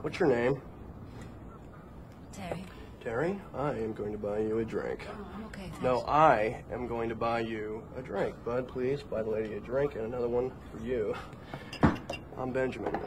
What's 0.04 0.20
your 0.20 0.28
name? 0.28 0.73
Terry. 3.04 3.38
I 3.54 3.72
am 3.72 3.92
going 3.92 4.14
to 4.14 4.18
buy 4.18 4.40
you 4.40 4.60
a 4.60 4.66
drink. 4.66 5.06
Oh, 5.10 5.46
okay, 5.48 5.70
No, 5.82 6.06
I 6.08 6.64
am 6.72 6.88
going 6.88 7.10
to 7.10 7.16
buy 7.16 7.42
you 7.42 7.84
a 7.98 8.02
drink. 8.02 8.34
Bud, 8.46 8.66
please 8.66 9.04
buy 9.04 9.22
the 9.22 9.30
lady 9.30 9.56
a 9.56 9.60
drink 9.60 9.96
and 9.96 10.06
another 10.06 10.30
one 10.30 10.54
for 10.72 10.82
you. 10.86 11.14
I'm 12.38 12.54
Benjamin. 12.54 12.98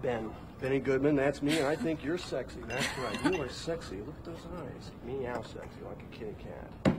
Ben. 0.00 0.30
Benny 0.62 0.78
Goodman, 0.78 1.14
that's 1.14 1.42
me, 1.42 1.58
and 1.58 1.66
I 1.66 1.76
think 1.76 2.02
you're 2.02 2.16
sexy. 2.16 2.60
That's 2.66 2.86
right. 2.98 3.34
You 3.34 3.42
are 3.42 3.50
sexy. 3.50 3.96
Look 3.96 4.14
at 4.16 4.24
those 4.24 4.46
eyes. 4.56 4.90
Meow 5.04 5.42
sexy 5.42 5.80
like 5.86 6.00
a 6.00 6.16
kitty 6.16 6.34
cat. 6.42 6.96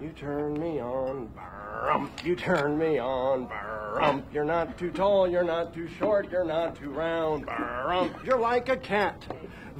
You 0.00 0.08
turn 0.10 0.58
me 0.58 0.80
on, 0.80 1.28
brump. 1.36 2.24
You 2.24 2.34
turn 2.34 2.78
me 2.78 2.98
on, 2.98 3.46
brump. 3.46 4.24
You're 4.32 4.44
not 4.44 4.78
too 4.78 4.90
tall, 4.90 5.28
you're 5.28 5.44
not 5.44 5.74
too 5.74 5.88
short, 5.98 6.32
you're 6.32 6.44
not 6.44 6.74
too 6.76 6.90
round, 6.90 7.46
brump. 7.46 8.24
You're 8.24 8.38
like 8.38 8.70
a 8.70 8.76
cat. 8.76 9.22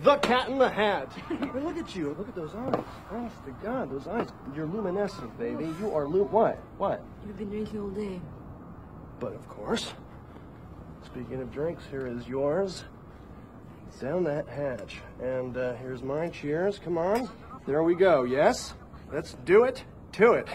The 0.03 0.17
cat 0.17 0.49
in 0.49 0.59
the 0.59 0.69
hat. 0.69 1.09
But 1.53 1.63
look 1.65 1.77
at 1.77 1.95
you. 1.95 2.15
Look 2.19 2.29
at 2.29 2.35
those 2.35 2.55
eyes. 2.55 2.83
Honest 3.11 3.37
to 3.47 3.53
God, 3.63 3.91
those 3.91 4.09
eyes. 4.09 4.29
You're 4.55 4.67
luminescent, 4.67 5.37
baby. 5.39 5.67
You 5.81 5.95
are 5.95 6.07
lu- 6.07 6.25
what? 6.25 6.59
What? 6.79 7.03
You've 7.27 7.39
been 7.39 7.51
drinking 7.51 7.81
all 7.81 7.91
day. 7.91 8.21
But 9.21 9.33
of 9.35 9.49
course. 9.49 9.95
Speaking 11.05 11.41
of 11.41 11.51
drinks, 11.53 11.85
here 11.91 12.07
is 12.07 12.27
yours. 12.27 12.85
Down 14.01 14.25
that 14.25 14.47
hatch. 14.49 15.01
And 15.23 15.57
uh, 15.57 15.75
here's 15.75 16.03
mine. 16.03 16.33
Cheers. 16.33 16.81
Come 16.85 16.99
on. 16.99 17.29
There 17.67 17.83
we 17.85 17.95
go. 17.95 18.25
Yes? 18.25 18.75
Let's 19.13 19.35
do 19.45 19.65
it. 19.65 19.85
To 20.19 20.33
it. 20.33 20.49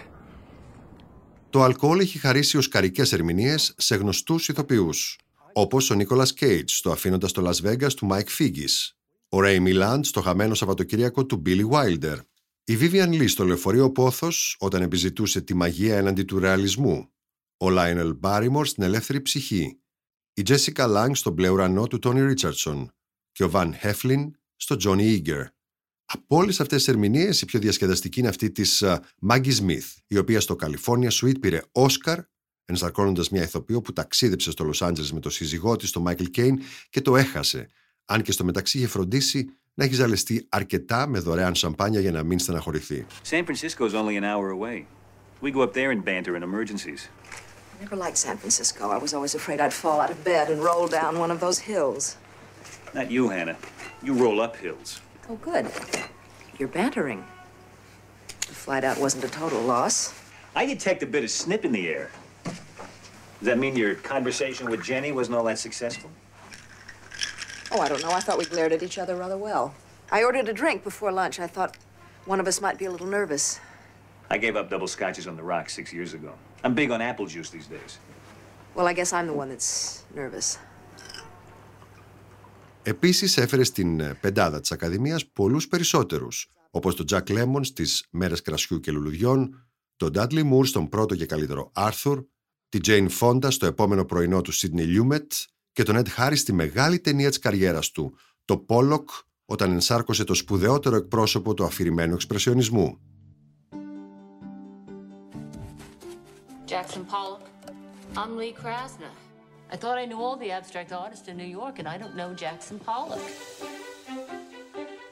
Το 1.50 1.63
αλκοόλ 1.63 2.00
έχει 2.00 2.17
χαρίσει 2.17 2.58
οσκαρικές 2.58 3.13
ερμηνείες 3.13 3.74
σε 3.77 3.96
γνωστούς 3.96 4.50
ηθοποιούς, 4.50 5.19
όπως 5.53 5.89
ο 5.89 5.96
Νίκολας 5.96 6.34
Κέιτς 6.34 6.77
στο 6.77 6.91
αφήνοντας 6.91 7.31
το 7.31 7.50
Las 7.50 7.65
Vegas 7.67 7.93
του 7.93 8.08
Mike 8.12 8.41
Figgis, 8.41 8.93
ο 9.29 9.38
Ray 9.41 9.67
Milland 9.67 10.00
στο 10.01 10.21
χαμένο 10.21 10.53
Σαββατοκύριακο 10.53 11.25
του 11.25 11.41
Billy 11.45 11.69
Wilder, 11.69 12.17
η 12.63 12.77
Vivian 12.81 13.09
Lee 13.09 13.29
στο 13.29 13.43
λεωφορείο 13.43 13.91
Πόθος 13.91 14.55
όταν 14.59 14.81
επιζητούσε 14.81 15.41
τη 15.41 15.53
μαγεία 15.53 15.98
έναντι 15.98 16.24
του 16.24 16.39
ρεαλισμού, 16.39 17.09
ο 17.57 17.67
Lionel 17.69 18.19
Barrymore 18.21 18.65
στην 18.65 18.83
Ελεύθερη 18.83 19.21
Ψυχή, 19.21 19.79
η 20.33 20.43
Jessica 20.48 20.95
Lange 20.95 21.12
στο 21.13 21.31
μπλε 21.31 21.50
ουρανό 21.50 21.88
του 21.88 22.00
Tony 22.03 22.33
Richardson 22.33 22.86
και 23.31 23.43
ο 23.43 23.51
Van 23.53 23.71
Heflin 23.81 24.29
στο 24.55 24.75
Johnny 24.83 25.21
Eager. 25.21 25.45
Από 26.05 26.36
όλες 26.36 26.59
αυτές 26.59 26.77
τις 26.77 26.88
ερμηνείες, 26.88 27.41
η 27.41 27.45
πιο 27.45 27.59
διασκεδαστική 27.59 28.19
είναι 28.19 28.29
αυτή 28.29 28.51
της 28.51 28.83
Maggie 29.29 29.57
Smith, 29.57 29.95
η 30.07 30.17
οποία 30.17 30.39
στο 30.39 30.55
California 30.59 31.09
Suite 31.09 31.39
πήρε 31.39 31.62
Όσκαρ, 31.71 32.19
ενσαρκώνοντας 32.65 33.29
μια 33.29 33.43
ηθοποιό 33.43 33.81
που 33.81 33.93
ταξίδεψε 33.93 34.51
στο 34.51 34.63
Λος 34.63 34.81
Άντζελες 34.81 35.12
με 35.12 35.19
το 35.19 35.29
σύζυγό 35.29 35.75
της, 35.75 35.91
τον 35.91 36.03
Michael 36.07 36.27
Caine, 36.36 36.57
και 36.89 37.01
το 37.01 37.17
έχασε. 37.17 37.69
Αν 38.08 38.23
και 38.23 38.32
στο 38.32 38.44
μεταξύ 38.44 38.78
είχε 38.78 38.87
φροντίσει 38.87 39.49
να 39.75 39.84
έχει 39.84 39.94
ζαλεστεί 39.94 40.46
αρκετά 40.49 41.06
με 41.06 41.18
δωρεάν 41.18 41.54
σαμπάνια 41.54 42.00
για 42.00 42.12
να 42.12 42.23
μην 42.23 42.38
στεναχωρηθεί. 42.38 43.06
San 43.30 43.44
Francisco's 43.44 43.94
only 43.94 44.16
an 44.16 44.25
hour 44.25 44.50
away. 44.50 44.87
We 45.42 45.50
go 45.50 45.62
up 45.62 45.73
there 45.73 45.90
and 45.90 46.04
banter 46.04 46.37
in 46.37 46.42
emergencies. 46.42 47.00
I 47.75 47.82
never 47.82 47.96
liked 47.96 48.16
San 48.16 48.37
Francisco. 48.37 48.90
I 48.96 48.99
was 49.04 49.12
always 49.16 49.34
afraid 49.34 49.58
I'd 49.61 49.76
fall 49.82 49.99
out 50.04 50.11
of 50.11 50.18
bed 50.25 50.49
and 50.52 50.58
roll 50.70 50.87
down 50.87 51.12
one 51.18 51.30
of 51.34 51.40
those 51.44 51.58
hills. 51.70 52.16
Not 52.94 53.11
you, 53.11 53.28
Hannah. 53.34 53.58
You 54.06 54.12
roll 54.25 54.38
up 54.46 54.54
hills. 54.56 55.00
Oh, 55.28 55.38
good. 55.50 55.64
You're 56.58 56.75
bantering. 56.80 57.20
flight 58.64 58.84
out 58.84 58.99
wasn't 58.99 59.25
a 59.25 59.28
total 59.28 59.61
loss. 59.61 59.96
I 60.54 60.64
detect 60.66 61.02
a 61.02 61.06
bit 61.06 61.25
of 61.25 61.30
snip 61.30 61.64
in 61.64 61.73
the 61.73 61.88
air. 61.88 62.11
Does 62.44 63.46
that 63.50 63.58
mean 63.58 63.76
your 63.76 63.94
conversation 63.96 64.70
with 64.70 64.82
Jenny 64.82 65.11
wasn't 65.12 65.37
all 65.37 65.44
that 65.44 65.58
successful? 65.58 66.11
Oh, 67.73 67.81
I 67.85 67.88
don't 67.91 68.03
know. 68.05 68.13
I 68.19 68.21
thought 68.25 68.38
we 68.43 68.45
glared 68.45 68.71
at 68.77 68.81
each 68.88 68.97
other 68.97 69.15
rather 69.23 69.39
well. 69.47 69.65
I 70.17 70.23
ordered 70.27 70.47
a 70.53 70.55
drink 70.61 70.83
before 70.89 71.11
lunch. 71.21 71.35
I 71.39 71.47
thought 71.55 71.71
one 72.25 72.39
of 72.39 72.47
us 72.51 72.57
might 72.65 72.77
be 72.81 72.85
a 72.89 72.91
little 72.95 73.11
nervous. 73.19 73.43
I 74.35 74.38
gave 74.45 74.55
up 74.59 74.65
double 74.69 74.89
scotches 74.95 75.25
on 75.27 75.35
the 75.39 75.45
rocks 75.53 75.71
six 75.79 75.85
years 75.97 76.11
ago. 76.19 76.31
I'm 76.63 76.73
big 76.81 76.89
on 76.95 77.01
apple 77.01 77.27
juice 77.33 77.49
these 77.57 77.67
days. 77.75 77.91
Well, 78.75 78.88
I 78.91 78.93
guess 78.99 79.11
I'm 79.17 79.27
the 79.31 79.38
one 79.41 79.49
that's 79.49 80.03
nervous. 80.15 80.57
Επίσης 82.83 83.38
έφερε 83.38 83.63
στην 83.63 83.99
ε, 83.99 84.13
πεντάδα 84.21 84.59
της 84.59 84.71
Ακαδημίας 84.71 85.25
πολλούς 85.27 85.67
περισσότερους, 85.67 86.51
όπως 86.71 86.95
τον 86.95 87.05
Τζακ 87.05 87.29
Λέμον 87.29 87.63
στις 87.63 88.05
«Μέρες 88.09 88.41
κρασιού 88.41 88.79
και 88.79 88.91
λουλουδιών», 88.91 89.67
τον 89.95 90.11
Ντάντλι 90.11 90.43
Μουρ 90.43 90.65
στον 90.65 90.89
πρώτο 90.89 91.15
και 91.15 91.25
καλύτερο 91.25 91.71
Άρθουρ, 91.73 92.23
την 92.69 92.81
Τζέιν 92.81 93.09
Φόντα 93.09 93.51
στο 93.51 93.65
επόμενο 93.65 94.05
πρωινό 94.05 94.41
του 94.41 94.51
Σίδνι 94.51 94.83
Λιούμετ 94.83 95.31
και 95.79 95.86
τον 95.86 95.98
Ed 95.98 96.07
Χάρι 96.07 96.36
στη 96.36 96.53
μεγάλη 96.53 97.00
ταινία 97.00 97.29
της 97.29 97.39
καριέρας 97.39 97.91
του, 97.91 98.17
το 98.45 98.57
Πόλοκ, 98.57 99.09
όταν 99.45 99.71
ενσάρκωσε 99.71 100.24
το 100.24 100.33
σπουδαιότερο 100.33 100.95
εκπρόσωπο 100.95 101.53
του 101.53 101.63
αφηρημένου 101.63 102.13
εξπρεσιονισμού. 102.13 103.00
Jackson 106.67 107.03
Pollock. 107.13 107.43
I'm 108.15 108.31
Lee 108.38 108.53
Krasner. 108.62 109.13
I 109.74 109.75
thought 109.81 109.98
I 110.03 110.05
knew 110.09 110.19
all 110.25 110.38
the 110.43 110.51
abstract 110.59 110.91
artists 111.03 111.27
in 111.31 111.36
New 111.38 111.51
York, 111.59 111.75
and 111.79 111.88
I 111.93 111.98
don't 112.01 112.15
know 112.19 112.29
Jackson 112.43 112.77
Pollock. 112.88 113.24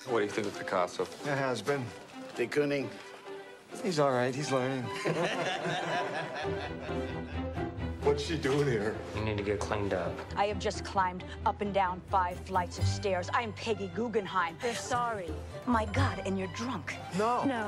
What 0.09 0.19
do 0.19 0.25
you 0.27 0.33
think 0.35 0.47
of 0.49 0.53
Picasso? 0.61 1.03
It 1.33 1.37
has 1.47 1.59
been. 1.69 1.83
De 2.37 2.45
Kooning. 2.55 2.87
He's 3.85 3.99
all 4.03 4.13
right. 4.19 4.33
He's 4.39 4.51
learning. 4.57 4.83
What's 8.07 8.23
she 8.29 8.37
doing 8.49 8.67
here? 8.75 8.91
You 9.15 9.21
need 9.27 9.37
to 9.41 9.47
get 9.51 9.59
cleaned 9.67 9.93
up. 10.03 10.13
I 10.43 10.45
have 10.51 10.59
just 10.67 10.79
climbed 10.91 11.23
up 11.49 11.57
and 11.63 11.71
down 11.81 11.95
five 12.17 12.37
flights 12.49 12.75
of 12.81 12.85
stairs. 12.97 13.25
I 13.39 13.41
am 13.47 13.51
Peggy 13.63 13.89
Guggenheim. 13.99 14.53
They're 14.63 14.83
sorry. 14.95 15.29
My 15.77 15.85
God, 15.99 16.15
and 16.25 16.33
you're 16.39 16.55
drunk. 16.61 16.85
No. 17.23 17.33
No. 17.55 17.63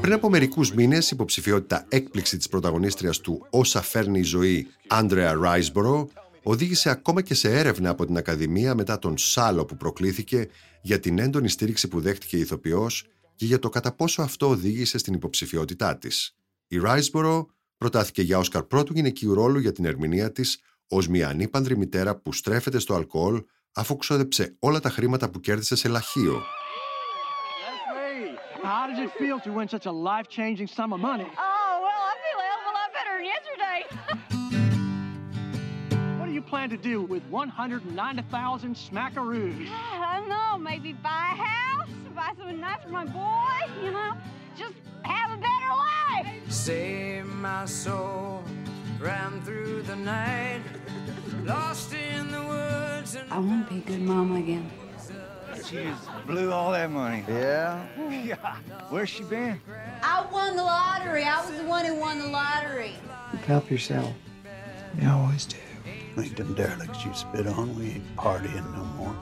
Πριν 0.00 0.12
από 0.12 0.28
μερικούς 0.28 0.74
μήνες, 0.74 1.06
η 1.06 1.10
υποψηφιότητα 1.12 1.86
έκπληξη 1.88 2.36
της 2.36 2.48
πρωταγωνίστριας 2.48 3.20
του 3.20 3.46
Όσα 3.50 3.82
φέρνει 3.82 4.18
η 4.18 4.22
ζωή, 4.22 4.66
Άντρεα 4.86 5.34
Ράισμπορο, 5.34 6.08
οδήγησε 6.42 6.90
ακόμα 6.90 7.22
και 7.22 7.34
σε 7.34 7.58
έρευνα 7.58 7.90
από 7.90 8.06
την 8.06 8.16
Ακαδημία 8.16 8.74
μετά 8.74 8.98
τον 8.98 9.18
Σάλο 9.18 9.64
που 9.64 9.76
προκλήθηκε 9.76 10.48
για 10.82 11.00
την 11.00 11.18
έντονη 11.18 11.48
στήριξη 11.48 11.88
που 11.88 12.00
δέχτηκε 12.00 12.36
η 12.36 12.40
ηθοποιός 12.40 13.06
και 13.34 13.44
για 13.44 13.58
το 13.58 13.68
κατά 13.68 13.92
πόσο 13.92 14.22
αυτό 14.22 14.48
οδήγησε 14.48 14.98
στην 14.98 15.14
υποψηφιότητά 15.14 15.96
της. 15.98 16.36
Η 16.68 16.78
Ράισμπορο 16.78 17.48
προτάθηκε 17.80 18.22
για 18.22 18.38
Όσκαρ 18.38 18.62
πρώτου 18.62 18.92
γυναικείου 18.92 19.34
ρόλου 19.34 19.58
για 19.58 19.72
την 19.72 19.84
ερμηνεία 19.84 20.32
της 20.32 20.60
ως 20.88 21.08
μια 21.08 21.28
ανήπανδρη 21.28 21.76
μητέρα 21.76 22.16
που 22.16 22.32
στρέφεται 22.32 22.78
στο 22.78 22.94
αλκοόλ 22.94 23.42
αφού 23.74 23.96
ξόδεψε 23.96 24.56
όλα 24.58 24.80
τα 24.80 24.90
χρήματα 24.90 25.30
που 25.30 25.40
κέρδισε 25.40 25.76
σε 25.76 25.88
λαχείο. 25.88 26.42
have 45.70 45.78
a 45.78 46.22
better 46.22 46.30
life. 46.30 46.52
Save 46.52 47.26
my 47.26 47.64
soul, 47.64 48.44
ran 48.98 49.40
through 49.42 49.82
the 49.82 49.96
night, 49.96 50.62
lost 51.44 51.92
in 51.94 52.30
the 52.30 52.42
woods. 52.42 53.14
And 53.14 53.32
I 53.32 53.38
want 53.38 53.68
to 53.68 53.74
be 53.74 53.80
a 53.80 53.84
good 53.84 54.02
mama 54.02 54.38
again. 54.38 54.70
She 55.68 55.76
just 55.84 56.08
blew 56.26 56.52
all 56.52 56.72
that 56.72 56.90
money. 56.90 57.24
Yeah? 57.28 57.86
Yeah. 58.10 58.56
Where's 58.90 59.08
she 59.08 59.22
been? 59.24 59.60
I 60.02 60.26
won 60.32 60.56
the 60.56 60.62
lottery. 60.62 61.24
I 61.24 61.44
was 61.44 61.56
the 61.56 61.64
one 61.64 61.84
who 61.84 61.94
won 61.94 62.18
the 62.18 62.28
lottery. 62.28 62.94
Help 63.46 63.70
yourself. 63.70 64.12
You 65.00 65.08
always 65.08 65.46
do. 65.46 65.56
Like 66.16 66.36
them 66.36 66.54
derelicts 66.54 67.04
you 67.04 67.14
spit 67.14 67.46
on, 67.46 67.78
we 67.78 67.92
ain't 67.92 68.16
partying 68.16 68.66
no 68.74 68.84
more. 68.96 69.16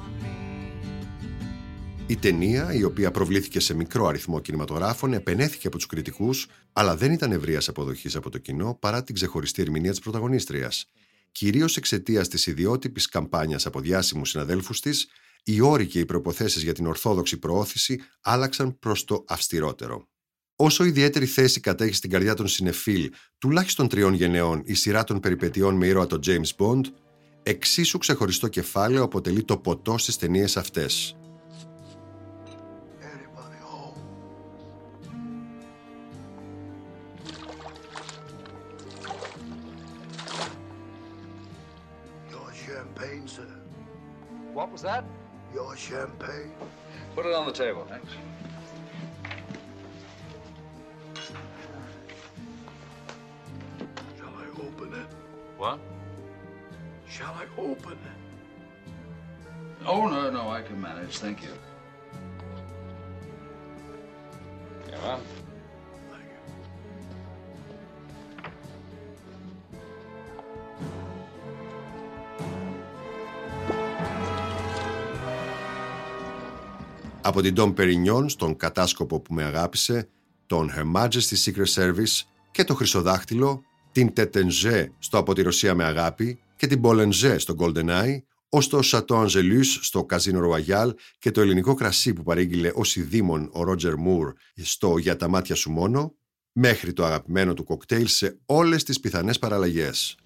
Η 2.11 2.17
ταινία, 2.17 2.73
η 2.73 2.85
οποία 2.85 3.11
προβλήθηκε 3.11 3.61
σε 3.61 3.75
μικρό 3.75 4.07
αριθμό 4.07 4.41
κινηματογράφων, 4.41 5.13
επενέθηκε 5.13 5.67
από 5.67 5.77
τους 5.77 5.87
κριτικούς, 5.87 6.47
αλλά 6.73 6.97
δεν 6.97 7.13
ήταν 7.13 7.33
ευρείας 7.33 7.69
αποδοχής 7.69 8.17
από 8.17 8.31
το 8.31 8.39
κοινό 8.39 8.77
παρά 8.81 9.03
την 9.03 9.15
ξεχωριστή 9.15 9.63
ερμηνεία 9.63 9.91
της 9.91 10.01
πρωταγωνίστριας. 10.01 10.91
Κυρίως 11.33 11.77
εξαιτίας 11.77 12.29
της 12.29 12.47
ιδιότυπης 12.47 13.09
καμπάνιας 13.09 13.67
από 13.67 13.81
διάσημους 13.81 14.31
συναδέλφους 14.31 14.81
της, 14.81 15.09
οι 15.43 15.61
όροι 15.61 15.87
και 15.87 15.99
οι 15.99 16.05
προποθέσει 16.05 16.61
για 16.61 16.75
την 16.75 16.87
ορθόδοξη 16.87 17.39
προώθηση 17.39 18.01
άλλαξαν 18.21 18.79
προς 18.79 19.05
το 19.05 19.25
αυστηρότερο. 19.29 20.09
Όσο 20.57 20.85
ιδιαίτερη 20.85 21.27
θέση 21.27 21.61
κατέχει 21.61 21.95
στην 21.95 22.11
καρδιά 22.11 22.35
των 22.35 22.49
συνεφίλ 22.49 23.11
τουλάχιστον 23.39 23.89
τριών 23.89 24.15
γενεών 24.15 24.63
η 24.65 24.75
σειρά 24.75 25.05
των 25.05 25.21
περιπετειών 25.21 25.75
με 25.75 25.87
ήρωα 25.87 26.07
τον 26.07 26.21
James 26.27 26.57
Bond, 26.57 26.85
εξίσου 27.43 27.99
ξεχωριστό 27.99 28.49
κεφάλαιο 28.49 29.03
αποτελεί 29.03 29.45
το 29.45 29.57
ποτό 29.57 29.99
στις 29.99 30.17
ταινίες 30.17 30.57
αυτές. 30.57 31.18
Champagne, 42.79 43.27
sir. 43.27 43.47
What 44.53 44.71
was 44.71 44.83
that? 44.83 45.05
Your 45.53 45.77
champagne. 45.77 46.53
Put 47.15 47.27
it 47.27 47.35
on 47.35 47.47
the 47.47 47.53
table. 47.53 47.85
Thanks. 47.89 48.13
Shall 54.17 54.29
I 54.29 54.47
open 54.61 54.93
it? 54.95 55.09
What? 55.57 55.81
Shall 57.09 57.35
I 57.35 57.61
open 57.61 57.93
it? 57.93 58.95
Oh, 59.85 60.09
no, 60.09 60.31
no, 60.31 60.49
I 60.49 60.63
can 60.63 60.81
manage. 60.81 61.19
Thank 61.19 61.43
you. 61.43 61.51
Yeah. 64.89 65.19
Από 77.39 77.47
την 77.47 77.57
Dom 77.59 77.75
Perignon 77.81 78.25
στον 78.27 78.57
κατάσκοπο 78.57 79.21
που 79.21 79.35
με 79.35 79.45
αγάπησε, 79.45 80.09
τον 80.47 80.71
Her 80.77 80.97
Majesty's 80.97 81.45
Secret 81.45 81.75
Service 81.75 82.23
και 82.51 82.65
το 82.65 82.75
Χρυσοδάχτυλο, 82.75 83.63
την 83.93 84.13
Τετενζέ 84.13 84.93
στο 84.99 85.19
Από 85.19 85.35
τη 85.35 85.43
Ρωσία 85.43 85.75
με 85.75 85.85
αγάπη 85.85 86.39
και 86.57 86.67
την 86.67 86.79
Μπολενζέ 86.79 87.39
στο 87.39 87.55
GoldenEye, 87.59 88.19
ως 88.49 88.69
το 88.69 88.81
Chateau 88.85 89.27
Angelus 89.27 89.65
στο 89.81 90.07
Casino 90.11 90.41
Royale 90.43 90.91
και 91.19 91.31
το 91.31 91.41
ελληνικό 91.41 91.75
κρασί 91.75 92.13
που 92.13 92.23
παρήγγειλε 92.23 92.71
ως 92.75 92.97
ειδήμον 92.97 93.51
ο 93.53 93.63
Ρότζερ 93.63 93.97
Μουρ 93.97 94.33
στο 94.63 94.99
«Για 94.99 95.17
τα 95.17 95.29
μάτια 95.29 95.55
σου 95.55 95.71
μόνο», 95.71 96.15
μέχρι 96.53 96.93
το 96.93 97.05
αγαπημένο 97.05 97.55
του 97.55 97.65
κοκτέιλ 97.65 98.07
σε 98.07 98.39
όλες 98.47 98.83
τις 98.83 99.01
πιθανές 99.01 99.39
παραλλαγές. 99.39 100.17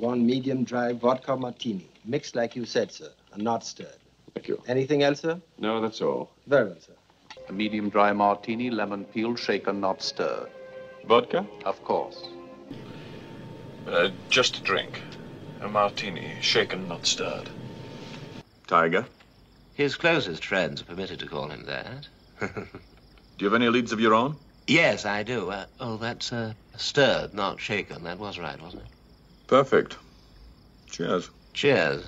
One 0.00 0.26
medium 0.30 0.64
dry 0.72 0.92
vodka 1.00 1.36
martini, 1.36 1.88
mixed 2.10 2.34
like 2.34 2.54
you 2.56 2.64
said, 2.64 2.88
sir, 2.92 3.10
and 3.34 3.42
not 3.42 3.64
stirred. 3.64 4.05
Thank 4.36 4.48
you. 4.48 4.62
Anything 4.68 5.02
else, 5.02 5.20
sir? 5.20 5.40
No, 5.58 5.80
that's 5.80 6.02
all. 6.02 6.30
Very 6.46 6.66
well, 6.66 6.76
sir. 6.78 6.92
A 7.48 7.52
medium 7.54 7.88
dry 7.88 8.12
martini, 8.12 8.68
lemon 8.68 9.06
peel, 9.06 9.34
shaken, 9.34 9.80
not 9.80 10.02
stirred. 10.02 10.50
Vodka? 11.06 11.46
Of 11.64 11.82
course. 11.84 12.22
Uh, 13.88 14.10
just 14.28 14.58
a 14.58 14.60
drink. 14.60 15.00
A 15.62 15.68
martini, 15.68 16.34
shaken, 16.42 16.86
not 16.86 17.06
stirred. 17.06 17.48
Tiger? 18.66 19.06
His 19.72 19.96
closest 19.96 20.44
friends 20.44 20.82
are 20.82 20.84
permitted 20.84 21.18
to 21.20 21.26
call 21.26 21.48
him 21.48 21.64
that. 21.64 22.06
Do 22.40 22.58
you 23.38 23.46
have 23.46 23.54
any 23.54 23.70
leads 23.70 23.92
of 23.92 24.00
your 24.00 24.12
own? 24.12 24.36
yes, 24.66 25.06
I 25.06 25.22
do. 25.22 25.50
Uh, 25.50 25.64
oh, 25.80 25.96
that's 25.96 26.30
uh, 26.30 26.52
stirred, 26.76 27.32
not 27.32 27.58
shaken. 27.58 28.04
That 28.04 28.18
was 28.18 28.38
right, 28.38 28.60
wasn't 28.60 28.82
it? 28.82 28.88
Perfect. 29.46 29.96
Cheers. 30.90 31.30
Cheers. 31.54 32.04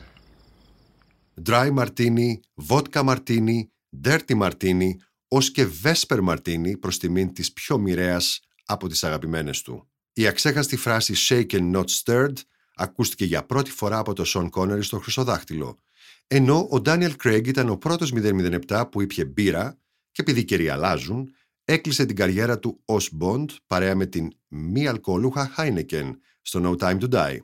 Dry 1.43 1.71
martini, 1.71 2.41
vodka 2.55 3.03
martini, 3.03 3.69
dirty 4.07 4.35
martini, 4.35 4.91
ως 5.29 5.51
και 5.51 5.67
vesper 5.83 6.29
martini 6.29 6.79
προς 6.81 6.99
τιμήν 6.99 7.33
της 7.33 7.53
πιο 7.53 7.79
μοιραίας 7.79 8.41
από 8.65 8.89
τις 8.89 9.05
αγαπημένες 9.05 9.63
του. 9.63 9.89
Η 10.13 10.27
αξέχαστη 10.27 10.77
φράση 10.77 11.15
«shaken 11.17 11.75
not 11.75 11.85
stirred» 12.03 12.33
ακούστηκε 12.75 13.25
για 13.25 13.47
πρώτη 13.47 13.71
φορά 13.71 13.99
από 13.99 14.13
το 14.13 14.25
Σον 14.25 14.51
Connery 14.53 14.83
στο 14.83 14.99
Χρυσοδάχτυλο, 14.99 15.79
ενώ 16.27 16.69
ο 16.71 16.83
Daniel 16.85 17.13
Craig 17.23 17.47
ήταν 17.47 17.69
ο 17.69 17.77
πρώτος 17.77 18.13
007 18.15 18.85
που 18.91 19.01
ήπιε 19.01 19.25
μπύρα 19.25 19.79
και 20.13 20.23
επειδή 20.23 20.41
οι 20.41 20.45
καιροί 20.45 20.69
αλλάζουν, 20.69 21.35
έκλεισε 21.65 22.07
την 22.07 22.17
καριέρα 22.17 22.59
του 22.59 22.81
ως 22.85 23.11
Bond 23.21 23.47
παρέα 23.67 23.95
με 23.95 24.07
την 24.07 24.31
μη 24.49 24.87
αλκοολούχα 24.87 25.55
Heineken 25.57 26.11
στο 26.43 26.61
No 26.65 26.83
Time 26.83 26.99
to 27.01 27.09
Die. 27.11 27.39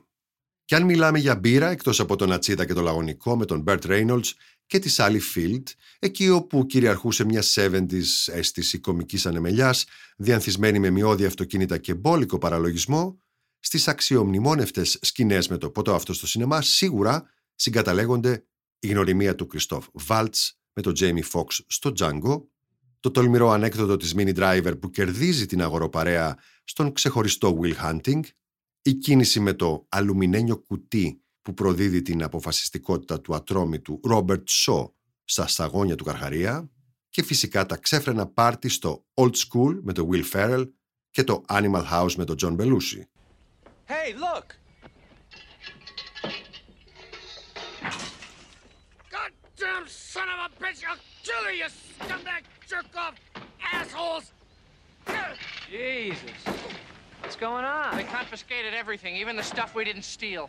Και 0.65 0.75
αν 0.75 0.83
μιλάμε 0.83 1.19
για 1.19 1.35
μπύρα 1.35 1.69
εκτός 1.69 1.99
από 1.99 2.15
τον 2.15 2.31
Ατσίδα 2.31 2.65
και 2.65 2.73
το 2.73 2.81
Λαγωνικό 2.81 3.37
με 3.37 3.45
τον 3.45 3.63
Bert 3.67 3.81
Reynolds 3.81 4.31
και 4.65 4.79
τη 4.79 4.95
Sally 4.97 5.19
Field, 5.35 5.63
εκεί 5.99 6.29
όπου 6.29 6.65
κυριαρχούσε 6.65 7.25
μια 7.25 7.43
70s 7.55 8.03
αίσθηση 8.25 8.79
κομικής 8.79 9.25
ανεμελιάς, 9.25 9.85
διανθισμένη 10.17 10.79
με 10.79 10.89
μειώδη 10.89 11.25
αυτοκίνητα 11.25 11.77
και 11.77 11.93
μπόλικο 11.93 12.37
παραλογισμό, 12.37 13.19
στις 13.59 13.87
αξιομνημόνευτες 13.87 14.97
σκηνές 15.01 15.47
με 15.47 15.57
το 15.57 15.69
ποτό 15.69 15.95
αυτό 15.95 16.13
στο 16.13 16.27
σινεμά 16.27 16.61
σίγουρα 16.61 17.29
συγκαταλέγονται 17.55 18.45
η 18.79 18.87
γνωριμία 18.87 19.35
του 19.35 19.47
Κριστόφ 19.47 19.85
Βάλτς 19.93 20.59
με 20.73 20.81
τον 20.81 20.93
Τζέιμι 20.93 21.21
Φόξ 21.21 21.63
στο 21.67 21.91
Django, 21.97 22.41
το 22.99 23.11
τολμηρό 23.11 23.49
ανέκδοτο 23.49 23.97
της 23.97 24.13
Mini 24.17 24.35
Driver 24.35 24.73
που 24.79 24.89
κερδίζει 24.89 25.45
την 25.45 25.61
αγοροπαρέα 25.61 26.37
στον 26.63 26.93
ξεχωριστό 26.93 27.59
Will 27.61 27.75
Hunting, 27.83 28.19
η 28.87 28.93
κίνηση 28.93 29.39
με 29.39 29.53
το 29.53 29.85
αλουμινένιο 29.89 30.57
κουτί 30.57 31.21
που 31.41 31.53
προδίδει 31.53 32.01
την 32.01 32.23
αποφασιστικότητα 32.23 33.21
του 33.21 33.35
ατρόμητου 33.35 33.99
Robert 34.09 34.43
Shaw 34.65 34.89
στα 35.23 35.47
σταγόνια 35.47 35.95
του 35.95 36.03
Καρχαρία 36.03 36.69
και 37.09 37.23
φυσικά 37.23 37.65
τα 37.65 37.77
ξέφρενα 37.77 38.27
πάρτι 38.27 38.69
στο 38.69 39.05
Old 39.13 39.31
School 39.31 39.79
με 39.81 39.93
το 39.93 40.09
Will 40.11 40.23
Ferrell 40.31 40.69
και 41.09 41.23
το 41.23 41.43
Animal 41.47 41.83
House 41.91 42.13
με 42.17 42.23
τον 42.25 42.35
John 42.41 42.55
Belushi. 42.57 43.01
Hey, 43.87 44.09
look! 44.25 44.47
Goddamn 49.13 49.85
son 50.13 50.27
of 50.33 50.39
a 50.47 50.49
bitch! 50.61 50.81
I'll 50.89 51.01
kill 51.27 51.45
you, 51.49 51.57
you 51.61 51.69
scumbag 51.99 52.43
jerk-off 52.69 53.15
assholes! 53.77 54.25
Jesus. 55.69 56.55
What's 57.25 57.41
going 57.49 57.65
on? 57.79 57.91
They 57.97 58.07
confiscated 58.19 58.73
everything, 58.81 59.13
even 59.23 59.35
the 59.35 59.47
stuff 59.53 59.69
we 59.77 59.83
didn't 59.89 60.07
steal. 60.15 60.43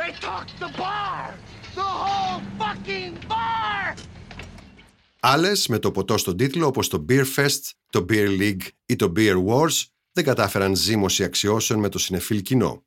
They 0.00 0.10
took 0.26 0.46
the 0.64 0.70
bar! 0.82 1.34
The 1.74 1.90
whole 2.02 2.40
fucking 2.58 3.14
bar! 3.28 3.94
Άλλες 5.20 5.68
με 5.68 5.78
το 5.78 5.90
ποτό 5.90 6.16
στον 6.16 6.36
τίτλο 6.36 6.66
όπως 6.66 6.88
το 6.88 7.04
Beer 7.08 7.24
Fest, 7.36 7.60
το 7.90 8.04
Beer 8.08 8.40
League 8.40 8.68
ή 8.86 8.96
το 8.96 9.12
Beer 9.16 9.44
Wars 9.46 9.84
δεν 10.12 10.24
κατάφεραν 10.24 10.76
ζήμωση 10.76 11.24
αξιώσεων 11.24 11.80
με 11.80 11.88
το 11.88 11.98
συνεφίλ 11.98 12.42
κοινό. 12.42 12.84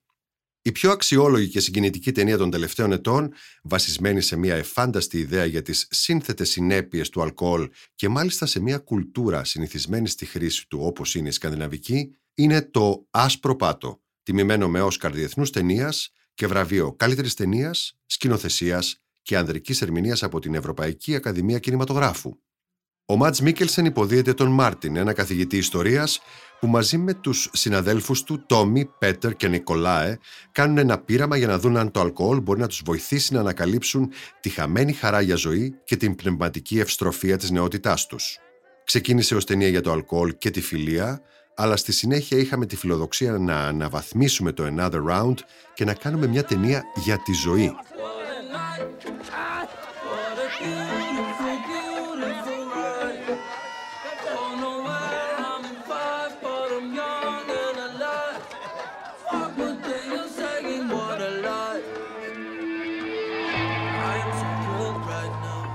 Η 0.62 0.72
πιο 0.72 0.92
αξιόλογη 0.92 1.48
και 1.48 1.60
συγκινητική 1.60 2.12
ταινία 2.12 2.38
των 2.38 2.50
τελευταίων 2.50 2.92
ετών, 2.92 3.34
βασισμένη 3.64 4.22
σε 4.22 4.36
μια 4.36 4.56
εφάνταστη 4.56 5.18
ιδέα 5.20 5.46
για 5.46 5.62
τις 5.62 5.88
σύνθετες 5.90 6.50
συνέπειες 6.50 7.10
του 7.10 7.22
αλκοόλ 7.22 7.70
και 7.96 8.10
μάλιστα 8.10 8.46
σε 8.46 8.60
μια 8.60 8.78
κουλτούρα 8.78 9.44
συνηθισμένη 9.44 10.08
στη 10.08 10.26
χρήση 10.26 10.68
του 10.68 10.80
όπως 10.82 11.16
είναι 11.16 11.28
η 11.28 11.32
σκανδιναβική, 11.32 12.16
είναι 12.34 12.62
το 12.62 13.08
«Άσπρο 13.10 13.56
Πάτο», 13.56 14.02
τιμημένο 14.24 14.70
με 14.70 14.82
Όσκαρ 14.82 15.14
Διεθνούς 15.14 15.50
Ταινίας 15.50 16.12
και 16.34 16.48
βραβείο 16.48 16.94
καλύτερης 16.94 17.34
ταινίας, 17.34 17.98
σκηνοθεσίας 18.06 19.02
και 19.22 19.38
ανδρικής 19.38 19.82
ερμηνείας 19.82 20.24
από 20.24 20.40
την 20.40 20.56
Ευρωπαϊκή 20.56 21.16
Ακαδημία 21.16 21.60
Κινηματογράφου. 21.60 22.38
Ο 23.12 23.16
Μάτς 23.16 23.42
Μίκελσεν 23.42 23.86
υποδίεται 23.86 24.34
τον 24.34 24.48
Μάρτιν, 24.52 24.96
ένα 24.96 25.14
καθηγητή 25.14 25.58
ιστορίας 25.58 26.22
που 26.60 26.68
μαζί 26.68 26.98
με 26.98 27.14
τους 27.14 27.50
συναδέλφους 27.54 28.24
του 28.24 28.46
Τόμι, 28.46 28.90
Πέτερ 29.00 29.36
και 29.36 29.48
Νικολάε 29.48 30.18
κάνουν 30.52 30.78
ένα 30.78 30.98
πείραμα 30.98 31.38
για 31.38 31.48
να 31.48 31.60
δουν 31.60 31.78
αν 31.78 31.92
το 31.92 32.00
αλκοόλ 32.00 32.40
μπορεί 32.40 32.60
να 32.60 32.68
τους 32.68 32.82
βοηθήσει 32.86 33.34
να 33.34 33.40
ανακαλύψουν 33.40 34.12
τη 34.40 34.50
χαμένη 34.50 34.94
χαρά 34.94 35.22
για 35.22 35.36
ζωή 35.36 35.76
και 35.84 35.96
την 35.96 36.16
πνευματική 36.16 36.80
ευστροφία 36.80 37.38
της 37.38 37.52
νεότητάς 37.52 38.06
τους. 38.06 38.38
Ξεκίνησε 38.84 39.36
ως 39.36 39.46
ταινία 39.46 39.68
για 39.68 39.82
το 39.82 39.92
αλκοόλ 39.92 40.36
και 40.38 40.50
τη 40.50 40.62
φιλία, 40.62 41.22
αλλά 41.56 41.76
στη 41.76 41.92
συνέχεια 41.92 42.38
είχαμε 42.38 42.66
τη 42.66 42.76
φιλοδοξία 42.76 43.32
να 43.32 43.56
αναβαθμίσουμε 43.56 44.52
το 44.52 44.74
Another 44.76 45.04
Round 45.10 45.38
και 45.74 45.86
να 45.86 45.94
κάνουμε 45.94 46.28
μια 46.28 46.44
ταινία 46.44 46.84
για 46.96 47.18
τη 47.18 47.34
ζωή. 47.34 47.76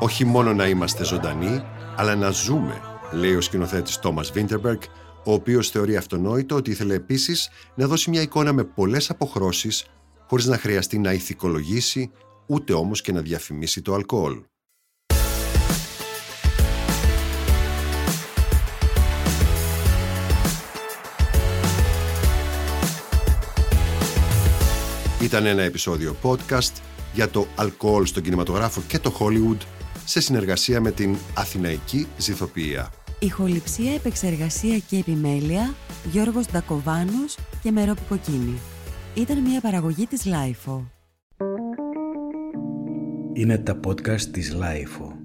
Όχι 0.04 0.24
μόνο 0.24 0.52
να 0.52 0.66
είμαστε 0.66 1.04
ζωντανοί, 1.04 1.62
αλλά 1.96 2.14
να 2.14 2.30
ζούμε, 2.30 2.80
λέει 3.12 3.34
ο 3.34 3.40
σκηνοθέτης 3.40 3.98
Τόμας 3.98 4.30
Βίντερμπεργκ, 4.30 4.80
ο 5.24 5.32
οποίος 5.32 5.70
θεωρεί 5.70 5.96
αυτονόητο 5.96 6.56
ότι 6.56 6.70
ήθελε 6.70 6.94
επίσης 6.94 7.48
να 7.74 7.86
δώσει 7.86 8.10
μια 8.10 8.20
εικόνα 8.20 8.52
με 8.52 8.64
πολλές 8.64 9.10
αποχρώσεις, 9.10 9.84
χωρίς 10.26 10.46
να 10.46 10.58
χρειαστεί 10.58 10.98
να 10.98 11.12
ηθικολογήσει, 11.12 12.10
ούτε 12.46 12.72
όμως 12.72 13.00
και 13.00 13.12
να 13.12 13.20
διαφημίσει 13.20 13.82
το 13.82 13.94
αλκοόλ. 13.94 14.42
Ήταν 25.22 25.46
ένα 25.46 25.62
επεισόδιο 25.62 26.16
podcast 26.22 26.72
για 27.14 27.28
το 27.28 27.46
αλκοόλ 27.54 28.06
στον 28.06 28.22
κινηματογράφο 28.22 28.82
και 28.86 28.98
το 28.98 29.16
Hollywood 29.18 29.73
σε 30.04 30.20
συνεργασία 30.20 30.80
με 30.80 30.90
την 30.90 31.16
Αθηναϊκή 31.34 32.06
Ζυθοποιία. 32.18 32.90
Ηχοληψία, 33.18 33.94
επεξεργασία 33.94 34.78
και 34.78 34.98
επιμέλεια 34.98 35.74
Γιώργος 36.10 36.46
Ντακοβάνος 36.46 37.38
και 37.62 37.70
Μερόπη 37.70 38.00
Κοκκίνη. 38.08 38.58
Ήταν 39.14 39.38
μια 39.38 39.60
παραγωγή 39.60 40.06
της 40.06 40.24
LiFO. 40.24 40.90
Είναι 43.32 43.58
τα 43.58 43.80
podcast 43.86 44.20
της 44.20 44.52
LiFO. 44.52 45.23